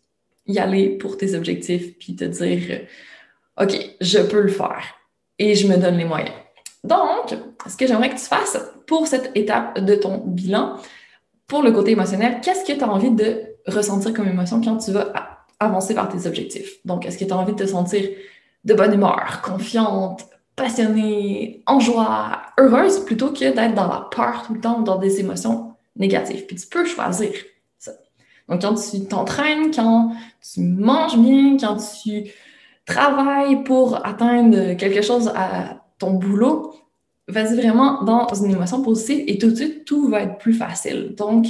y 0.48 0.58
aller 0.58 0.88
pour 0.88 1.16
tes 1.16 1.36
objectifs, 1.36 1.96
puis 1.98 2.16
te 2.16 2.24
dire, 2.24 2.80
OK, 3.60 3.72
je 4.00 4.18
peux 4.18 4.40
le 4.40 4.48
faire 4.48 4.82
et 5.38 5.54
je 5.54 5.68
me 5.68 5.76
donne 5.76 5.98
les 5.98 6.04
moyens? 6.04 6.34
Donc, 6.82 7.32
ce 7.64 7.76
que 7.76 7.86
j'aimerais 7.86 8.10
que 8.10 8.18
tu 8.18 8.26
fasses 8.26 8.58
pour 8.88 9.06
cette 9.06 9.30
étape 9.36 9.78
de 9.78 9.94
ton 9.94 10.18
bilan, 10.18 10.78
pour 11.46 11.62
le 11.62 11.70
côté 11.70 11.92
émotionnel, 11.92 12.40
qu'est-ce 12.42 12.64
que 12.64 12.76
tu 12.76 12.82
as 12.82 12.90
envie 12.90 13.12
de 13.12 13.40
ressentir 13.68 14.12
comme 14.12 14.26
émotion 14.26 14.60
quand 14.60 14.78
tu 14.78 14.90
vas 14.90 15.12
avancer 15.60 15.94
vers 15.94 16.08
tes 16.08 16.26
objectifs. 16.26 16.78
Donc, 16.84 17.06
est-ce 17.06 17.18
que 17.18 17.24
tu 17.24 17.32
as 17.32 17.36
envie 17.36 17.52
de 17.52 17.58
te 17.58 17.66
sentir 17.66 18.08
de 18.64 18.74
bonne 18.74 18.94
humeur, 18.94 19.42
confiante, 19.42 20.26
passionnée, 20.56 21.62
en 21.66 21.80
joie, 21.80 22.42
heureuse, 22.58 23.04
plutôt 23.04 23.30
que 23.30 23.52
d'être 23.52 23.74
dans 23.74 23.88
la 23.88 24.08
peur 24.10 24.44
tout 24.46 24.54
le 24.54 24.60
temps, 24.60 24.80
dans 24.80 24.96
des 24.96 25.20
émotions 25.20 25.74
négatives? 25.96 26.46
Puis 26.46 26.56
tu 26.56 26.66
peux 26.66 26.84
choisir 26.84 27.30
ça. 27.78 27.92
Donc, 28.48 28.62
quand 28.62 28.74
tu 28.74 29.04
t'entraînes, 29.04 29.74
quand 29.74 30.12
tu 30.52 30.60
manges 30.60 31.18
bien, 31.18 31.56
quand 31.58 31.76
tu 31.76 32.30
travailles 32.86 33.64
pour 33.64 34.04
atteindre 34.06 34.74
quelque 34.74 35.02
chose 35.02 35.32
à 35.34 35.80
ton 35.98 36.12
boulot, 36.12 36.74
vas-y 37.28 37.56
vraiment 37.56 38.02
dans 38.02 38.26
une 38.34 38.52
émotion 38.52 38.82
positive 38.82 39.24
et 39.26 39.38
tout 39.38 39.50
de 39.50 39.56
suite, 39.56 39.84
tout 39.84 40.08
va 40.08 40.22
être 40.22 40.38
plus 40.38 40.52
facile. 40.52 41.14
Donc, 41.16 41.46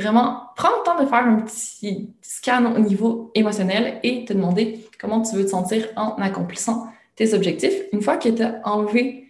vraiment, 0.00 0.48
prends 0.56 0.70
le 0.70 0.84
temps 0.84 1.00
de 1.00 1.06
faire 1.06 1.24
un 1.24 1.36
petit 1.36 2.10
scan 2.22 2.74
au 2.74 2.78
niveau 2.78 3.30
émotionnel 3.34 4.00
et 4.02 4.24
te 4.24 4.32
demander 4.32 4.86
comment 5.00 5.22
tu 5.22 5.36
veux 5.36 5.44
te 5.44 5.50
sentir 5.50 5.88
en 5.96 6.14
accomplissant 6.16 6.86
tes 7.16 7.34
objectifs. 7.34 7.74
Une 7.92 8.02
fois 8.02 8.16
que 8.16 8.28
tu 8.28 8.42
as 8.42 8.60
enlevé 8.64 9.28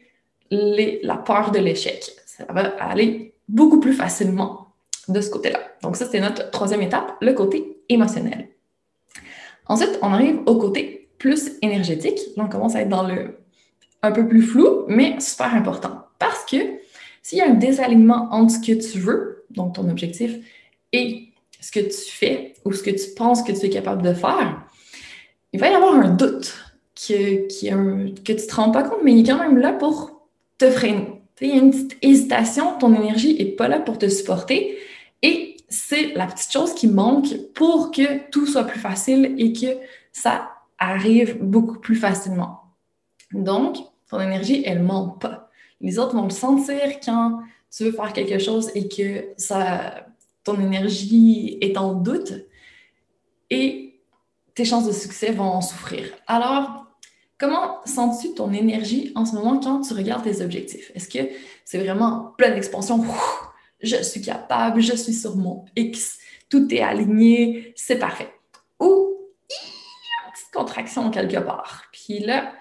la 0.50 1.16
peur 1.16 1.50
de 1.50 1.58
l'échec, 1.58 2.10
ça 2.26 2.44
va 2.48 2.68
aller 2.78 3.34
beaucoup 3.48 3.80
plus 3.80 3.92
facilement 3.92 4.68
de 5.08 5.20
ce 5.20 5.30
côté-là. 5.30 5.60
Donc 5.82 5.96
ça, 5.96 6.06
c'était 6.06 6.20
notre 6.20 6.50
troisième 6.50 6.82
étape, 6.82 7.16
le 7.20 7.32
côté 7.32 7.78
émotionnel. 7.88 8.48
Ensuite, 9.66 9.98
on 10.02 10.12
arrive 10.12 10.40
au 10.46 10.56
côté 10.58 11.08
plus 11.18 11.52
énergétique. 11.62 12.18
Là, 12.36 12.44
on 12.44 12.48
commence 12.48 12.74
à 12.74 12.82
être 12.82 12.88
dans 12.88 13.06
le 13.06 13.36
un 14.02 14.12
peu 14.12 14.26
plus 14.26 14.42
flou, 14.42 14.84
mais 14.88 15.20
super 15.20 15.54
important. 15.54 16.06
Parce 16.18 16.44
que 16.44 16.56
s'il 17.22 17.38
y 17.38 17.42
a 17.42 17.46
un 17.50 17.54
désalignement 17.54 18.28
entre 18.30 18.54
ce 18.54 18.58
que 18.58 18.72
tu 18.72 18.98
veux, 18.98 19.44
donc 19.50 19.74
ton 19.74 19.88
objectif, 19.90 20.38
et 20.92 21.28
ce 21.61 21.70
que 21.70 21.80
tu 21.80 22.11
fais 22.11 22.54
ou 22.64 22.73
ce 22.73 22.82
que 22.82 22.90
tu 22.90 23.14
penses 23.16 23.42
que 23.42 23.52
tu 23.52 23.66
es 23.66 23.70
capable 23.70 24.02
de 24.02 24.14
faire, 24.14 24.66
il 25.52 25.61
va 25.61 25.70
y 25.70 25.75
avoir 25.75 25.94
un 25.94 26.11
doute 26.11 26.54
que, 26.94 27.49
que 27.49 28.32
tu 28.32 28.32
ne 28.32 28.47
te 28.47 28.54
rends 28.54 28.70
pas 28.70 28.82
compte, 28.82 29.00
mais 29.02 29.12
il 29.12 29.20
est 29.20 29.30
quand 29.30 29.38
même 29.38 29.59
là 29.59 29.73
pour 29.73 30.28
te 30.59 30.70
freiner. 30.70 31.23
Il 31.40 31.49
y 31.49 31.52
a 31.52 31.56
une 31.56 31.70
petite 31.70 31.97
hésitation, 32.02 32.78
ton 32.78 32.94
énergie 32.94 33.35
n'est 33.38 33.52
pas 33.52 33.68
là 33.68 33.80
pour 33.80 33.99
te 33.99 34.09
supporter 34.09 34.76
et 35.23 35.56
c'est 35.68 36.12
la 36.14 36.26
petite 36.26 36.52
chose 36.52 36.75
qui 36.75 36.87
manque 36.87 37.28
pour 37.54 37.90
que 37.90 38.28
tout 38.30 38.47
soit 38.47 38.64
plus 38.64 38.80
facile 38.80 39.35
et 39.38 39.52
que 39.52 39.78
ça 40.12 40.50
arrive 40.78 41.38
beaucoup 41.40 41.78
plus 41.78 41.94
facilement. 41.94 42.61
Donc, 43.32 43.76
ton 44.09 44.20
énergie, 44.20 44.62
elle 44.66 44.82
manque 44.82 45.20
pas. 45.20 45.50
Les 45.80 45.99
autres 45.99 46.14
vont 46.14 46.25
le 46.25 46.30
sentir 46.30 47.00
quand 47.02 47.40
tu 47.75 47.85
veux 47.85 47.92
faire 47.92 48.12
quelque 48.12 48.38
chose 48.38 48.70
et 48.75 48.88
que 48.88 49.28
ça, 49.37 50.06
ton 50.44 50.61
énergie 50.61 51.59
est 51.61 51.76
en 51.76 51.94
doute 51.94 52.32
et 53.50 54.00
tes 54.54 54.64
chances 54.64 54.87
de 54.87 54.92
succès 54.92 55.32
vont 55.32 55.44
en 55.44 55.61
souffrir. 55.61 56.04
Alors, 56.26 56.87
comment 57.38 57.85
sens-tu 57.85 58.35
ton 58.35 58.52
énergie 58.52 59.12
en 59.14 59.25
ce 59.25 59.35
moment 59.35 59.59
quand 59.59 59.80
tu 59.82 59.94
regardes 59.94 60.25
tes 60.25 60.42
objectifs? 60.42 60.90
Est-ce 60.94 61.09
que 61.09 61.30
c'est 61.64 61.78
vraiment 61.78 62.35
pleine 62.37 62.56
expansion? 62.56 63.04
Je 63.82 63.97
suis 64.02 64.20
capable, 64.20 64.80
je 64.80 64.94
suis 64.94 65.14
sur 65.14 65.37
mon 65.37 65.64
X, 65.75 66.18
tout 66.50 66.73
est 66.75 66.82
aligné, 66.82 67.73
c'est 67.76 67.99
parfait. 67.99 68.28
Ou 68.78 69.16
une 69.49 70.32
petite 70.32 70.52
contraction 70.52 71.11
quelque 71.11 71.38
part. 71.38 71.85
Puis 71.90 72.18
là, 72.18 72.52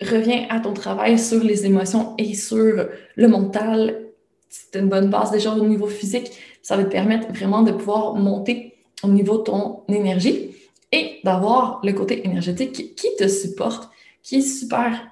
reviens 0.00 0.46
à 0.48 0.60
ton 0.60 0.72
travail 0.72 1.18
sur 1.18 1.42
les 1.44 1.66
émotions 1.66 2.14
et 2.16 2.34
sur 2.34 2.86
le 3.16 3.28
mental. 3.28 4.06
C'est 4.48 4.78
une 4.80 4.88
bonne 4.88 5.10
base 5.10 5.30
déjà 5.30 5.52
au 5.52 5.64
niveau 5.64 5.86
physique. 5.86 6.32
Ça 6.62 6.76
va 6.76 6.84
te 6.84 6.90
permettre 6.90 7.28
vraiment 7.32 7.62
de 7.62 7.72
pouvoir 7.72 8.14
monter 8.14 8.74
au 9.02 9.08
niveau 9.08 9.38
de 9.38 9.42
ton 9.42 9.82
énergie 9.88 10.50
et 10.92 11.20
d'avoir 11.24 11.80
le 11.82 11.92
côté 11.92 12.24
énergétique 12.26 12.94
qui 12.94 13.08
te 13.18 13.26
supporte, 13.26 13.90
qui 14.22 14.36
est 14.36 14.40
super 14.40 15.08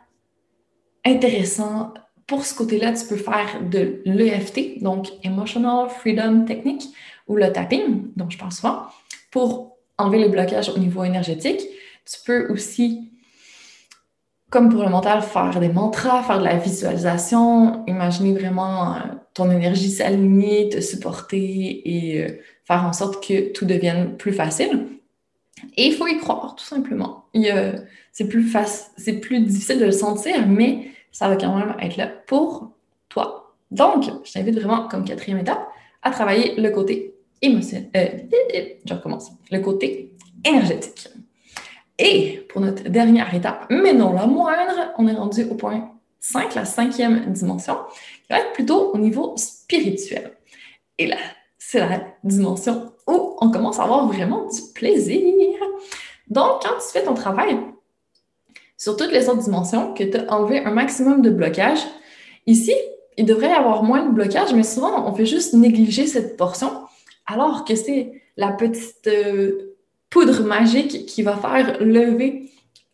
intéressant. 1.04 1.92
Pour 2.26 2.44
ce 2.44 2.54
côté-là, 2.54 2.92
tu 2.92 3.06
peux 3.06 3.16
faire 3.16 3.60
de 3.68 4.00
l'EFT, 4.04 4.82
donc 4.82 5.08
Emotional 5.24 5.88
Freedom 5.88 6.44
Technique, 6.44 6.84
ou 7.26 7.36
le 7.36 7.52
tapping, 7.52 8.12
dont 8.14 8.30
je 8.30 8.38
parle 8.38 8.52
souvent, 8.52 8.82
pour 9.30 9.76
enlever 9.98 10.18
les 10.18 10.28
blocages 10.28 10.68
au 10.68 10.78
niveau 10.78 11.02
énergétique. 11.02 11.60
Tu 12.04 12.16
peux 12.24 12.52
aussi 12.52 13.10
comme 14.50 14.68
pour 14.68 14.82
le 14.82 14.90
mental, 14.90 15.22
faire 15.22 15.60
des 15.60 15.68
mantras, 15.68 16.22
faire 16.24 16.40
de 16.40 16.44
la 16.44 16.56
visualisation, 16.56 17.84
imaginer 17.86 18.32
vraiment 18.34 18.94
euh, 18.94 18.98
ton 19.40 19.50
énergie 19.50 19.90
s'aligner, 19.90 20.68
te 20.68 20.80
supporter 20.80 21.82
et 21.84 22.22
euh, 22.22 22.28
faire 22.64 22.84
en 22.84 22.92
sorte 22.92 23.26
que 23.26 23.52
tout 23.52 23.64
devienne 23.64 24.18
plus 24.18 24.34
facile. 24.34 24.86
Et 25.78 25.86
il 25.86 25.94
faut 25.94 26.06
y 26.06 26.18
croire, 26.18 26.54
tout 26.56 26.64
simplement. 26.64 27.24
C'est 28.12 28.28
plus, 28.28 28.54
c'est 28.98 29.14
plus 29.14 29.40
difficile 29.40 29.78
de 29.78 29.86
le 29.86 29.92
sentir, 29.92 30.46
mais 30.46 30.90
ça 31.10 31.28
va 31.28 31.36
quand 31.36 31.56
même 31.56 31.74
être 31.80 31.96
là 31.96 32.06
pour 32.26 32.72
toi. 33.08 33.54
Donc, 33.70 34.04
je 34.24 34.32
t'invite 34.32 34.56
vraiment, 34.56 34.88
comme 34.88 35.04
quatrième 35.04 35.38
étape, 35.38 35.66
à 36.02 36.10
travailler 36.10 36.54
le 36.56 36.68
côté 36.70 37.14
émotionnel. 37.40 37.88
Euh, 37.96 38.64
je 38.84 38.92
recommence. 38.92 39.30
Le 39.50 39.60
côté 39.60 40.12
énergétique. 40.44 41.08
Et 41.98 42.46
pour 42.50 42.60
notre 42.60 42.82
dernière 42.90 43.34
étape, 43.34 43.66
mais 43.70 43.94
non 43.94 44.12
la 44.12 44.26
moindre, 44.26 44.92
on 44.98 45.08
est 45.08 45.14
rendu 45.14 45.44
au 45.44 45.54
point 45.54 45.92
5, 46.20 46.54
la 46.54 46.66
cinquième 46.66 47.32
dimension, 47.32 47.76
va 48.30 48.40
être 48.40 48.52
plutôt 48.52 48.92
au 48.92 48.98
niveau 48.98 49.34
spirituel. 49.36 50.32
Et 50.98 51.06
là, 51.06 51.16
c'est 51.58 51.80
la 51.80 52.02
dimension 52.24 52.92
où 53.06 53.36
on 53.40 53.50
commence 53.50 53.78
à 53.78 53.84
avoir 53.84 54.06
vraiment 54.06 54.46
du 54.46 54.60
plaisir. 54.74 55.20
Donc, 56.28 56.62
quand 56.62 56.74
tu 56.78 56.92
fais 56.92 57.02
ton 57.02 57.14
travail 57.14 57.58
sur 58.76 58.96
toutes 58.96 59.12
les 59.12 59.28
autres 59.28 59.42
dimensions, 59.42 59.94
que 59.94 60.04
tu 60.04 60.16
as 60.16 60.32
enlevé 60.32 60.64
un 60.64 60.70
maximum 60.70 61.22
de 61.22 61.30
blocage, 61.30 61.80
ici, 62.46 62.74
il 63.16 63.26
devrait 63.26 63.50
y 63.50 63.52
avoir 63.52 63.82
moins 63.82 64.06
de 64.06 64.12
blocage, 64.12 64.54
mais 64.54 64.62
souvent, 64.62 65.06
on 65.06 65.14
fait 65.14 65.26
juste 65.26 65.54
négliger 65.54 66.06
cette 66.06 66.36
portion, 66.36 66.70
alors 67.26 67.64
que 67.64 67.74
c'est 67.74 68.22
la 68.36 68.52
petite 68.52 69.06
euh, 69.06 69.76
poudre 70.08 70.42
magique 70.44 71.06
qui 71.06 71.22
va 71.22 71.36
faire 71.36 71.82
lever 71.82 72.50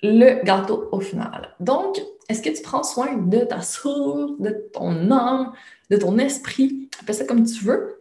le 0.06 0.44
gâteau 0.44 0.88
au 0.92 1.00
final. 1.00 1.54
Donc, 1.60 2.00
est-ce 2.28 2.42
que 2.42 2.50
tu 2.50 2.62
prends 2.62 2.82
soin 2.82 3.16
de 3.16 3.38
ta 3.38 3.62
soul, 3.62 4.36
de 4.38 4.68
ton 4.72 5.10
âme, 5.10 5.52
de 5.90 5.96
ton 5.96 6.18
esprit, 6.18 6.88
appelle 7.00 7.14
ça 7.14 7.24
comme 7.24 7.44
tu 7.44 7.64
veux, 7.64 8.00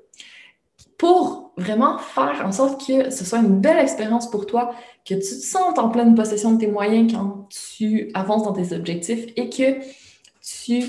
pour 0.98 1.54
vraiment 1.58 1.98
faire 1.98 2.42
en 2.46 2.52
sorte 2.52 2.86
que 2.86 3.10
ce 3.10 3.26
soit 3.26 3.40
une 3.40 3.60
belle 3.60 3.78
expérience 3.78 4.30
pour 4.30 4.46
toi, 4.46 4.74
que 5.06 5.14
tu 5.14 5.20
te 5.20 5.26
sentes 5.26 5.78
en 5.78 5.90
pleine 5.90 6.16
possession 6.16 6.54
de 6.54 6.60
tes 6.60 6.68
moyens 6.68 7.14
quand 7.14 7.48
tu 7.50 8.10
avances 8.14 8.44
dans 8.44 8.54
tes 8.54 8.74
objectifs 8.74 9.26
et 9.36 9.50
que 9.50 9.80
tu 10.42 10.84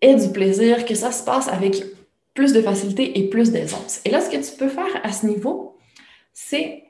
aies 0.00 0.14
du 0.14 0.28
plaisir, 0.30 0.84
que 0.84 0.94
ça 0.94 1.12
se 1.12 1.24
passe 1.24 1.48
avec 1.48 1.84
plus 2.34 2.52
de 2.52 2.62
facilité 2.62 3.18
et 3.18 3.28
plus 3.28 3.50
d'aisance. 3.50 4.00
Et 4.04 4.10
là, 4.10 4.20
ce 4.20 4.30
que 4.30 4.36
tu 4.36 4.56
peux 4.56 4.68
faire 4.68 5.00
à 5.02 5.12
ce 5.12 5.26
niveau, 5.26 5.76
c'est 6.32 6.89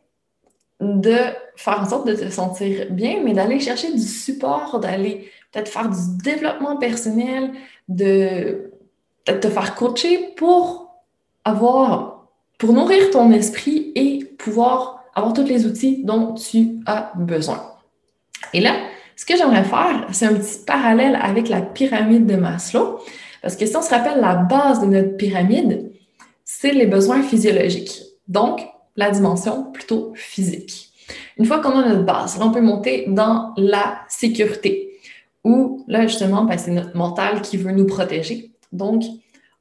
de 0.80 1.16
faire 1.56 1.80
en 1.80 1.88
sorte 1.88 2.06
de 2.06 2.14
te 2.14 2.30
sentir 2.30 2.86
bien, 2.90 3.20
mais 3.22 3.34
d'aller 3.34 3.60
chercher 3.60 3.92
du 3.92 4.00
support, 4.00 4.80
d'aller 4.80 5.30
peut-être 5.52 5.68
faire 5.68 5.88
du 5.88 6.22
développement 6.22 6.76
personnel, 6.76 7.52
de 7.88 8.70
te 9.26 9.48
faire 9.48 9.74
coacher 9.74 10.32
pour 10.36 10.94
avoir, 11.44 12.28
pour 12.58 12.72
nourrir 12.72 13.10
ton 13.10 13.30
esprit 13.32 13.92
et 13.94 14.24
pouvoir 14.38 15.04
avoir 15.14 15.32
tous 15.32 15.44
les 15.44 15.66
outils 15.66 16.02
dont 16.04 16.34
tu 16.34 16.80
as 16.86 17.12
besoin. 17.16 17.62
Et 18.54 18.60
là, 18.60 18.74
ce 19.16 19.26
que 19.26 19.36
j'aimerais 19.36 19.64
faire, 19.64 20.06
c'est 20.12 20.26
un 20.26 20.34
petit 20.34 20.60
parallèle 20.66 21.18
avec 21.20 21.48
la 21.48 21.60
pyramide 21.60 22.26
de 22.26 22.36
Maslow, 22.36 23.00
parce 23.42 23.56
que 23.56 23.66
si 23.66 23.76
on 23.76 23.82
se 23.82 23.90
rappelle 23.90 24.20
la 24.20 24.34
base 24.34 24.80
de 24.80 24.86
notre 24.86 25.16
pyramide, 25.16 25.92
c'est 26.44 26.72
les 26.72 26.86
besoins 26.86 27.22
physiologiques. 27.22 28.02
Donc, 28.28 28.66
la 28.96 29.10
dimension 29.10 29.70
plutôt 29.72 30.12
physique. 30.14 30.90
Une 31.38 31.46
fois 31.46 31.58
qu'on 31.60 31.78
a 31.78 31.88
notre 31.88 32.04
base, 32.04 32.38
on 32.40 32.50
peut 32.50 32.60
monter 32.60 33.04
dans 33.08 33.52
la 33.56 34.00
sécurité, 34.08 34.98
où 35.44 35.84
là, 35.88 36.06
justement, 36.06 36.44
ben, 36.44 36.58
c'est 36.58 36.70
notre 36.70 36.96
mental 36.96 37.42
qui 37.42 37.56
veut 37.56 37.72
nous 37.72 37.86
protéger. 37.86 38.50
Donc, 38.72 39.02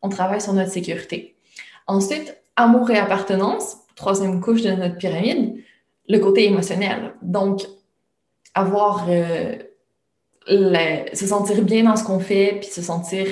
on 0.02 0.10
travaille 0.10 0.42
sur 0.42 0.54
notre 0.54 0.72
sécurité. 0.72 1.36
Ensuite, 1.88 2.36
amour 2.56 2.92
et 2.92 2.98
appartenance, 2.98 3.78
troisième 3.96 4.42
couche 4.42 4.62
de 4.62 4.72
notre 4.72 4.98
pyramide, 4.98 5.56
le 6.08 6.20
côté 6.20 6.46
émotionnel. 6.46 7.14
Donc, 7.22 7.62
avoir, 8.54 9.08
euh, 9.10 9.56
se 10.48 11.28
sentir 11.28 11.62
bien 11.62 11.84
dans 11.84 11.96
ce 11.96 12.04
qu'on 12.04 12.20
fait, 12.20 12.58
puis 12.60 12.70
se 12.70 12.82
sentir 12.82 13.28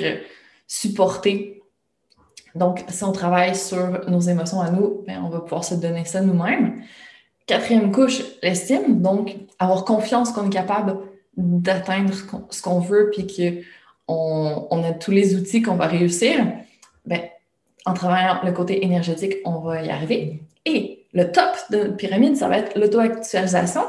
supporté 0.68 1.57
donc, 2.58 2.84
si 2.90 3.04
on 3.04 3.12
travaille 3.12 3.56
sur 3.56 4.10
nos 4.10 4.20
émotions 4.20 4.62
à 4.62 4.70
nous, 4.70 5.04
ben, 5.06 5.22
on 5.24 5.30
va 5.30 5.40
pouvoir 5.42 5.64
se 5.64 5.76
donner 5.76 6.06
ça 6.06 6.22
nous-mêmes. 6.22 6.82
Quatrième 7.46 7.92
couche, 7.92 8.22
l'estime. 8.42 9.02
Donc, 9.02 9.36
avoir 9.60 9.86
confiance 9.86 10.32
qu'on 10.32 10.48
est 10.48 10.54
capable 10.54 10.98
d'atteindre 11.38 12.14
ce 12.50 12.62
qu'on 12.62 12.80
veut, 12.80 13.12
puis 13.14 13.28
qu'on 13.28 14.68
on 14.70 14.84
a 14.84 14.92
tous 14.92 15.12
les 15.12 15.36
outils 15.36 15.62
qu'on 15.62 15.76
va 15.76 15.88
réussir. 15.88 16.46
Ben, 17.06 17.22
en 17.86 17.94
travaillant 17.94 18.40
le 18.44 18.52
côté 18.52 18.84
énergétique, 18.84 19.36
on 19.46 19.60
va 19.60 19.84
y 19.84 19.90
arriver. 19.90 20.42
Et 20.66 21.06
le 21.14 21.32
top 21.32 21.56
de 21.72 21.78
notre 21.78 21.96
pyramide, 21.96 22.36
ça 22.36 22.48
va 22.48 22.58
être 22.58 22.78
l'auto-actualisation, 22.78 23.84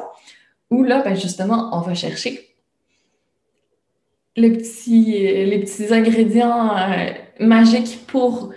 où 0.70 0.84
là, 0.84 1.02
ben, 1.02 1.16
justement, 1.16 1.70
on 1.72 1.80
va 1.80 1.94
chercher 1.94 2.48
les 4.38 4.52
petits, 4.52 5.18
les 5.44 5.58
petits 5.58 5.92
ingrédients 5.92 6.76
magiques 7.40 8.06
pour 8.06 8.52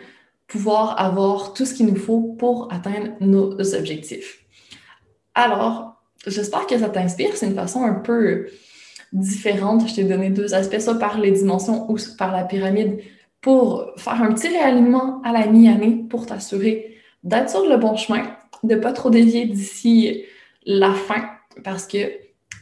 pouvoir 0.48 1.00
avoir 1.00 1.54
tout 1.54 1.66
ce 1.66 1.74
qu'il 1.74 1.88
nous 1.88 1.96
faut 1.96 2.36
pour 2.38 2.72
atteindre 2.72 3.12
nos 3.22 3.54
objectifs. 3.74 4.44
Alors, 5.34 6.02
j'espère 6.28 6.68
que 6.68 6.78
ça 6.78 6.90
t'inspire. 6.90 7.36
C'est 7.36 7.48
une 7.48 7.56
façon 7.56 7.84
un 7.84 7.94
peu 7.94 8.48
différentes. 9.14 9.88
Je 9.88 9.96
t'ai 9.96 10.04
donné 10.04 10.30
deux 10.30 10.54
aspects, 10.54 10.80
soit 10.80 11.00
par 11.00 11.20
les 11.20 11.32
dimensions 11.32 11.90
ou 11.90 11.98
par 12.18 12.32
la 12.32 12.44
pyramide, 12.44 13.00
pour 13.40 13.92
faire 13.98 14.22
un 14.22 14.34
petit 14.34 14.50
réalignement 14.50 15.22
à 15.24 15.32
la 15.32 15.48
mi-année 15.48 16.06
pour 16.10 16.26
t'assurer 16.26 16.98
d'être 17.24 17.50
sur 17.50 17.68
le 17.68 17.78
bon 17.78 17.96
chemin, 17.96 18.24
de 18.64 18.76
ne 18.76 18.80
pas 18.80 18.94
trop 18.94 19.10
dévier 19.10 19.46
d'ici 19.46 20.24
la 20.66 20.94
fin, 20.94 21.30
parce 21.64 21.88
que 21.88 22.12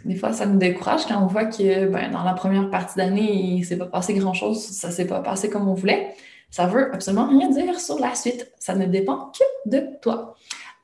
des 0.05 0.15
fois, 0.15 0.33
ça 0.33 0.45
nous 0.45 0.57
décourage 0.57 1.05
quand 1.05 1.21
on 1.21 1.27
voit 1.27 1.45
que 1.45 1.87
ben, 1.87 2.11
dans 2.11 2.23
la 2.23 2.33
première 2.33 2.69
partie 2.69 2.97
d'année, 2.97 3.31
il 3.31 3.59
ne 3.59 3.65
s'est 3.65 3.77
pas 3.77 3.85
passé 3.85 4.13
grand-chose, 4.13 4.59
ça 4.61 4.87
ne 4.87 4.93
s'est 4.93 5.07
pas 5.07 5.19
passé 5.19 5.49
comme 5.49 5.67
on 5.67 5.73
voulait. 5.73 6.15
Ça 6.49 6.65
veut 6.65 6.93
absolument 6.93 7.27
rien 7.27 7.49
dire 7.49 7.79
sur 7.79 7.99
la 7.99 8.15
suite. 8.15 8.51
Ça 8.59 8.75
ne 8.75 8.85
dépend 8.85 9.31
que 9.37 9.69
de 9.69 9.85
toi. 10.01 10.35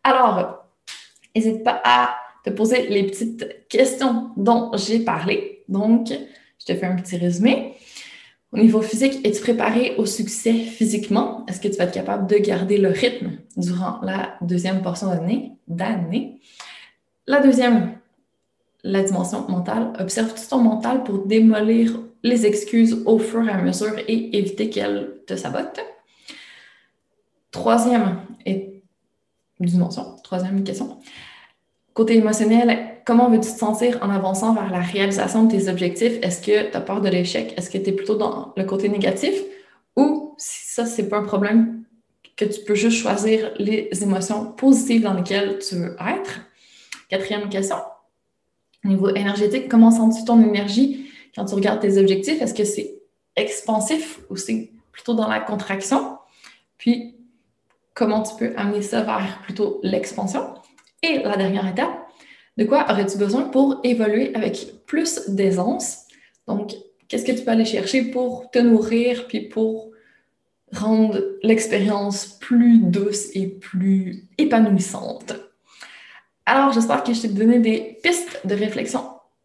Alors, 0.04 0.66
n'hésite 1.36 1.64
pas 1.64 1.82
à 1.84 2.16
te 2.44 2.50
poser 2.52 2.88
les 2.88 3.04
petites 3.04 3.68
questions 3.68 4.30
dont 4.38 4.72
j'ai 4.76 5.00
parlé. 5.00 5.64
Donc, 5.68 6.10
je 6.10 6.66
te 6.66 6.76
fais 6.76 6.86
un 6.86 6.96
petit 6.96 7.18
résumé. 7.18 7.76
Au 8.52 8.58
niveau 8.58 8.82
physique, 8.82 9.26
es-tu 9.26 9.42
préparé 9.42 9.96
au 9.98 10.06
succès 10.06 10.54
physiquement? 10.54 11.46
Est-ce 11.48 11.60
que 11.60 11.68
tu 11.68 11.78
vas 11.78 11.86
être 11.86 11.94
capable 11.94 12.28
de 12.28 12.38
garder 12.38 12.78
le 12.78 12.90
rythme 12.90 13.32
durant 13.58 14.00
la 14.02 14.36
deuxième 14.42 14.82
portion 14.82 15.08
d'année? 15.08 16.40
La 17.28 17.42
deuxième, 17.42 17.98
la 18.86 19.02
dimension 19.02 19.46
mentale. 19.50 19.94
Observe-tu 20.00 20.48
ton 20.48 20.60
mental 20.60 21.04
pour 21.04 21.26
démolir 21.26 22.00
les 22.24 22.46
excuses 22.46 23.02
au 23.06 23.18
fur 23.18 23.44
et 23.48 23.52
à 23.52 23.62
mesure 23.62 23.98
et 24.08 24.38
éviter 24.38 24.70
qu'elles 24.70 25.12
te 25.28 25.36
sabotent? 25.36 25.80
Troisième 27.52 28.20
dimension, 29.60 30.18
troisième 30.24 30.64
question. 30.64 31.00
Côté 31.94 32.18
émotionnel, 32.18 33.00
comment 33.06 33.30
veux-tu 33.30 33.52
te 33.52 33.58
sentir 33.58 33.98
en 34.04 34.10
avançant 34.10 34.54
vers 34.54 34.70
la 34.70 34.82
réalisation 34.82 35.46
de 35.46 35.52
tes 35.52 35.68
objectifs? 35.68 36.20
Est-ce 36.22 36.42
que 36.42 36.70
tu 36.70 36.78
as 36.78 36.82
peur 36.82 37.02
de 37.02 37.10
l'échec? 37.10 37.54
Est-ce 37.58 37.72
que 37.72 37.78
tu 37.78 37.90
es 37.90 37.94
plutôt 37.94 38.16
dans 38.16 38.54
le 38.56 38.64
côté 38.66 38.88
négatif? 38.88 39.34
Ou 39.96 40.36
si 40.38 40.74
ça, 40.74 40.86
c'est 40.86 41.10
pas 41.10 41.18
un 41.18 41.24
problème, 41.24 41.86
que 42.36 42.46
tu 42.46 42.62
peux 42.66 42.76
juste 42.76 43.02
choisir 43.02 43.52
les 43.58 43.90
émotions 44.04 44.52
positives 44.52 45.04
dans 45.04 45.14
lesquelles 45.14 45.58
tu 45.60 45.76
veux 45.76 45.96
être? 46.00 46.42
Quatrième 47.10 47.50
question. 47.50 47.78
Au 48.86 48.88
niveau 48.88 49.10
énergétique, 49.10 49.68
comment 49.68 49.90
sens-tu 49.90 50.26
ton 50.26 50.40
énergie 50.44 51.10
quand 51.36 51.46
tu 51.46 51.56
regardes 51.56 51.82
tes 51.82 51.98
objectifs? 51.98 52.40
Est-ce 52.40 52.54
que 52.54 52.64
c'est 52.64 53.00
expansif 53.36 54.20
ou 54.30 54.36
c'est 54.36 54.70
plutôt 54.92 55.16
dans 55.16 55.28
la 55.28 55.40
contraction? 55.40 56.18
Puis, 56.78 57.16
comment 57.96 58.22
tu 58.22 58.36
peux 58.36 58.54
amener 58.56 58.84
ça 58.84 59.02
vers 59.02 59.42
plutôt 59.44 59.80
l'expansion? 59.82 60.54
Et 61.02 61.18
la 61.24 61.36
dernière 61.36 61.68
étape, 61.68 62.08
de 62.58 62.64
quoi 62.64 62.86
aurais-tu 62.90 63.18
besoin 63.18 63.44
pour 63.44 63.80
évoluer 63.84 64.36
avec 64.36 64.86
plus 64.86 65.30
d'aisance? 65.30 66.04
Donc, 66.48 66.74
qu'est-ce 67.08 67.26
que 67.26 67.32
tu 67.32 67.44
peux 67.44 67.52
aller 67.52 67.66
chercher 67.66 68.04
pour 68.04 68.52
te 68.52 68.60
nourrir 68.60 69.26
puis 69.28 69.42
pour 69.50 69.90
rendre 70.72 71.20
l'expérience 71.42 72.28
plus 72.28 72.78
douce 72.78 73.30
et 73.34 73.48
plus 73.48 74.28
épanouissante? 74.38 75.34
Alors, 76.46 76.72
j'espère 76.72 77.04
que 77.04 77.14
je 77.14 77.22
t'ai 77.22 77.28
donné 77.30 77.60
des 77.60 77.98
pistes 78.04 78.42
de 78.46 78.56
réflexion 78.56 79.02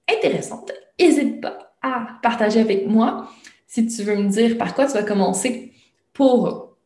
intéressantes. 0.09 0.73
N'hésite 0.99 1.41
pas 1.41 1.73
à 1.83 2.07
partager 2.23 2.61
avec 2.61 2.87
moi 2.87 3.29
si 3.67 3.87
tu 3.87 4.03
veux 4.03 4.17
me 4.17 4.29
dire 4.29 4.59
par 4.59 4.75
quoi 4.75 4.87
tu 4.87 4.93
vas 4.93 5.03
commencer 5.03 5.73
pour 6.13 6.77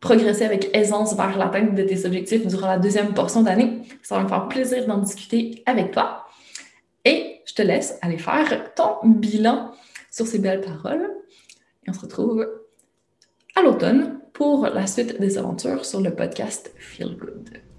progresser 0.00 0.44
avec 0.44 0.70
aisance 0.76 1.16
vers 1.16 1.36
l'atteinte 1.36 1.74
de 1.74 1.82
tes 1.82 2.06
objectifs 2.06 2.46
durant 2.46 2.68
la 2.68 2.78
deuxième 2.78 3.14
portion 3.14 3.42
d'année. 3.42 3.82
Ça 4.02 4.16
va 4.16 4.24
me 4.24 4.28
faire 4.28 4.46
plaisir 4.48 4.86
d'en 4.86 4.98
discuter 4.98 5.62
avec 5.66 5.90
toi. 5.90 6.26
Et 7.04 7.40
je 7.44 7.54
te 7.54 7.62
laisse 7.62 7.98
aller 8.02 8.18
faire 8.18 8.74
ton 8.74 8.98
bilan 9.04 9.72
sur 10.10 10.26
ces 10.26 10.38
belles 10.38 10.60
paroles. 10.60 11.10
Et 11.86 11.90
on 11.90 11.92
se 11.92 12.00
retrouve 12.00 12.46
à 13.56 13.62
l'automne 13.62 14.20
pour 14.32 14.66
la 14.66 14.86
suite 14.86 15.20
des 15.20 15.38
aventures 15.38 15.84
sur 15.84 16.00
le 16.00 16.14
podcast 16.14 16.72
Feel 16.76 17.16
Good. 17.16 17.67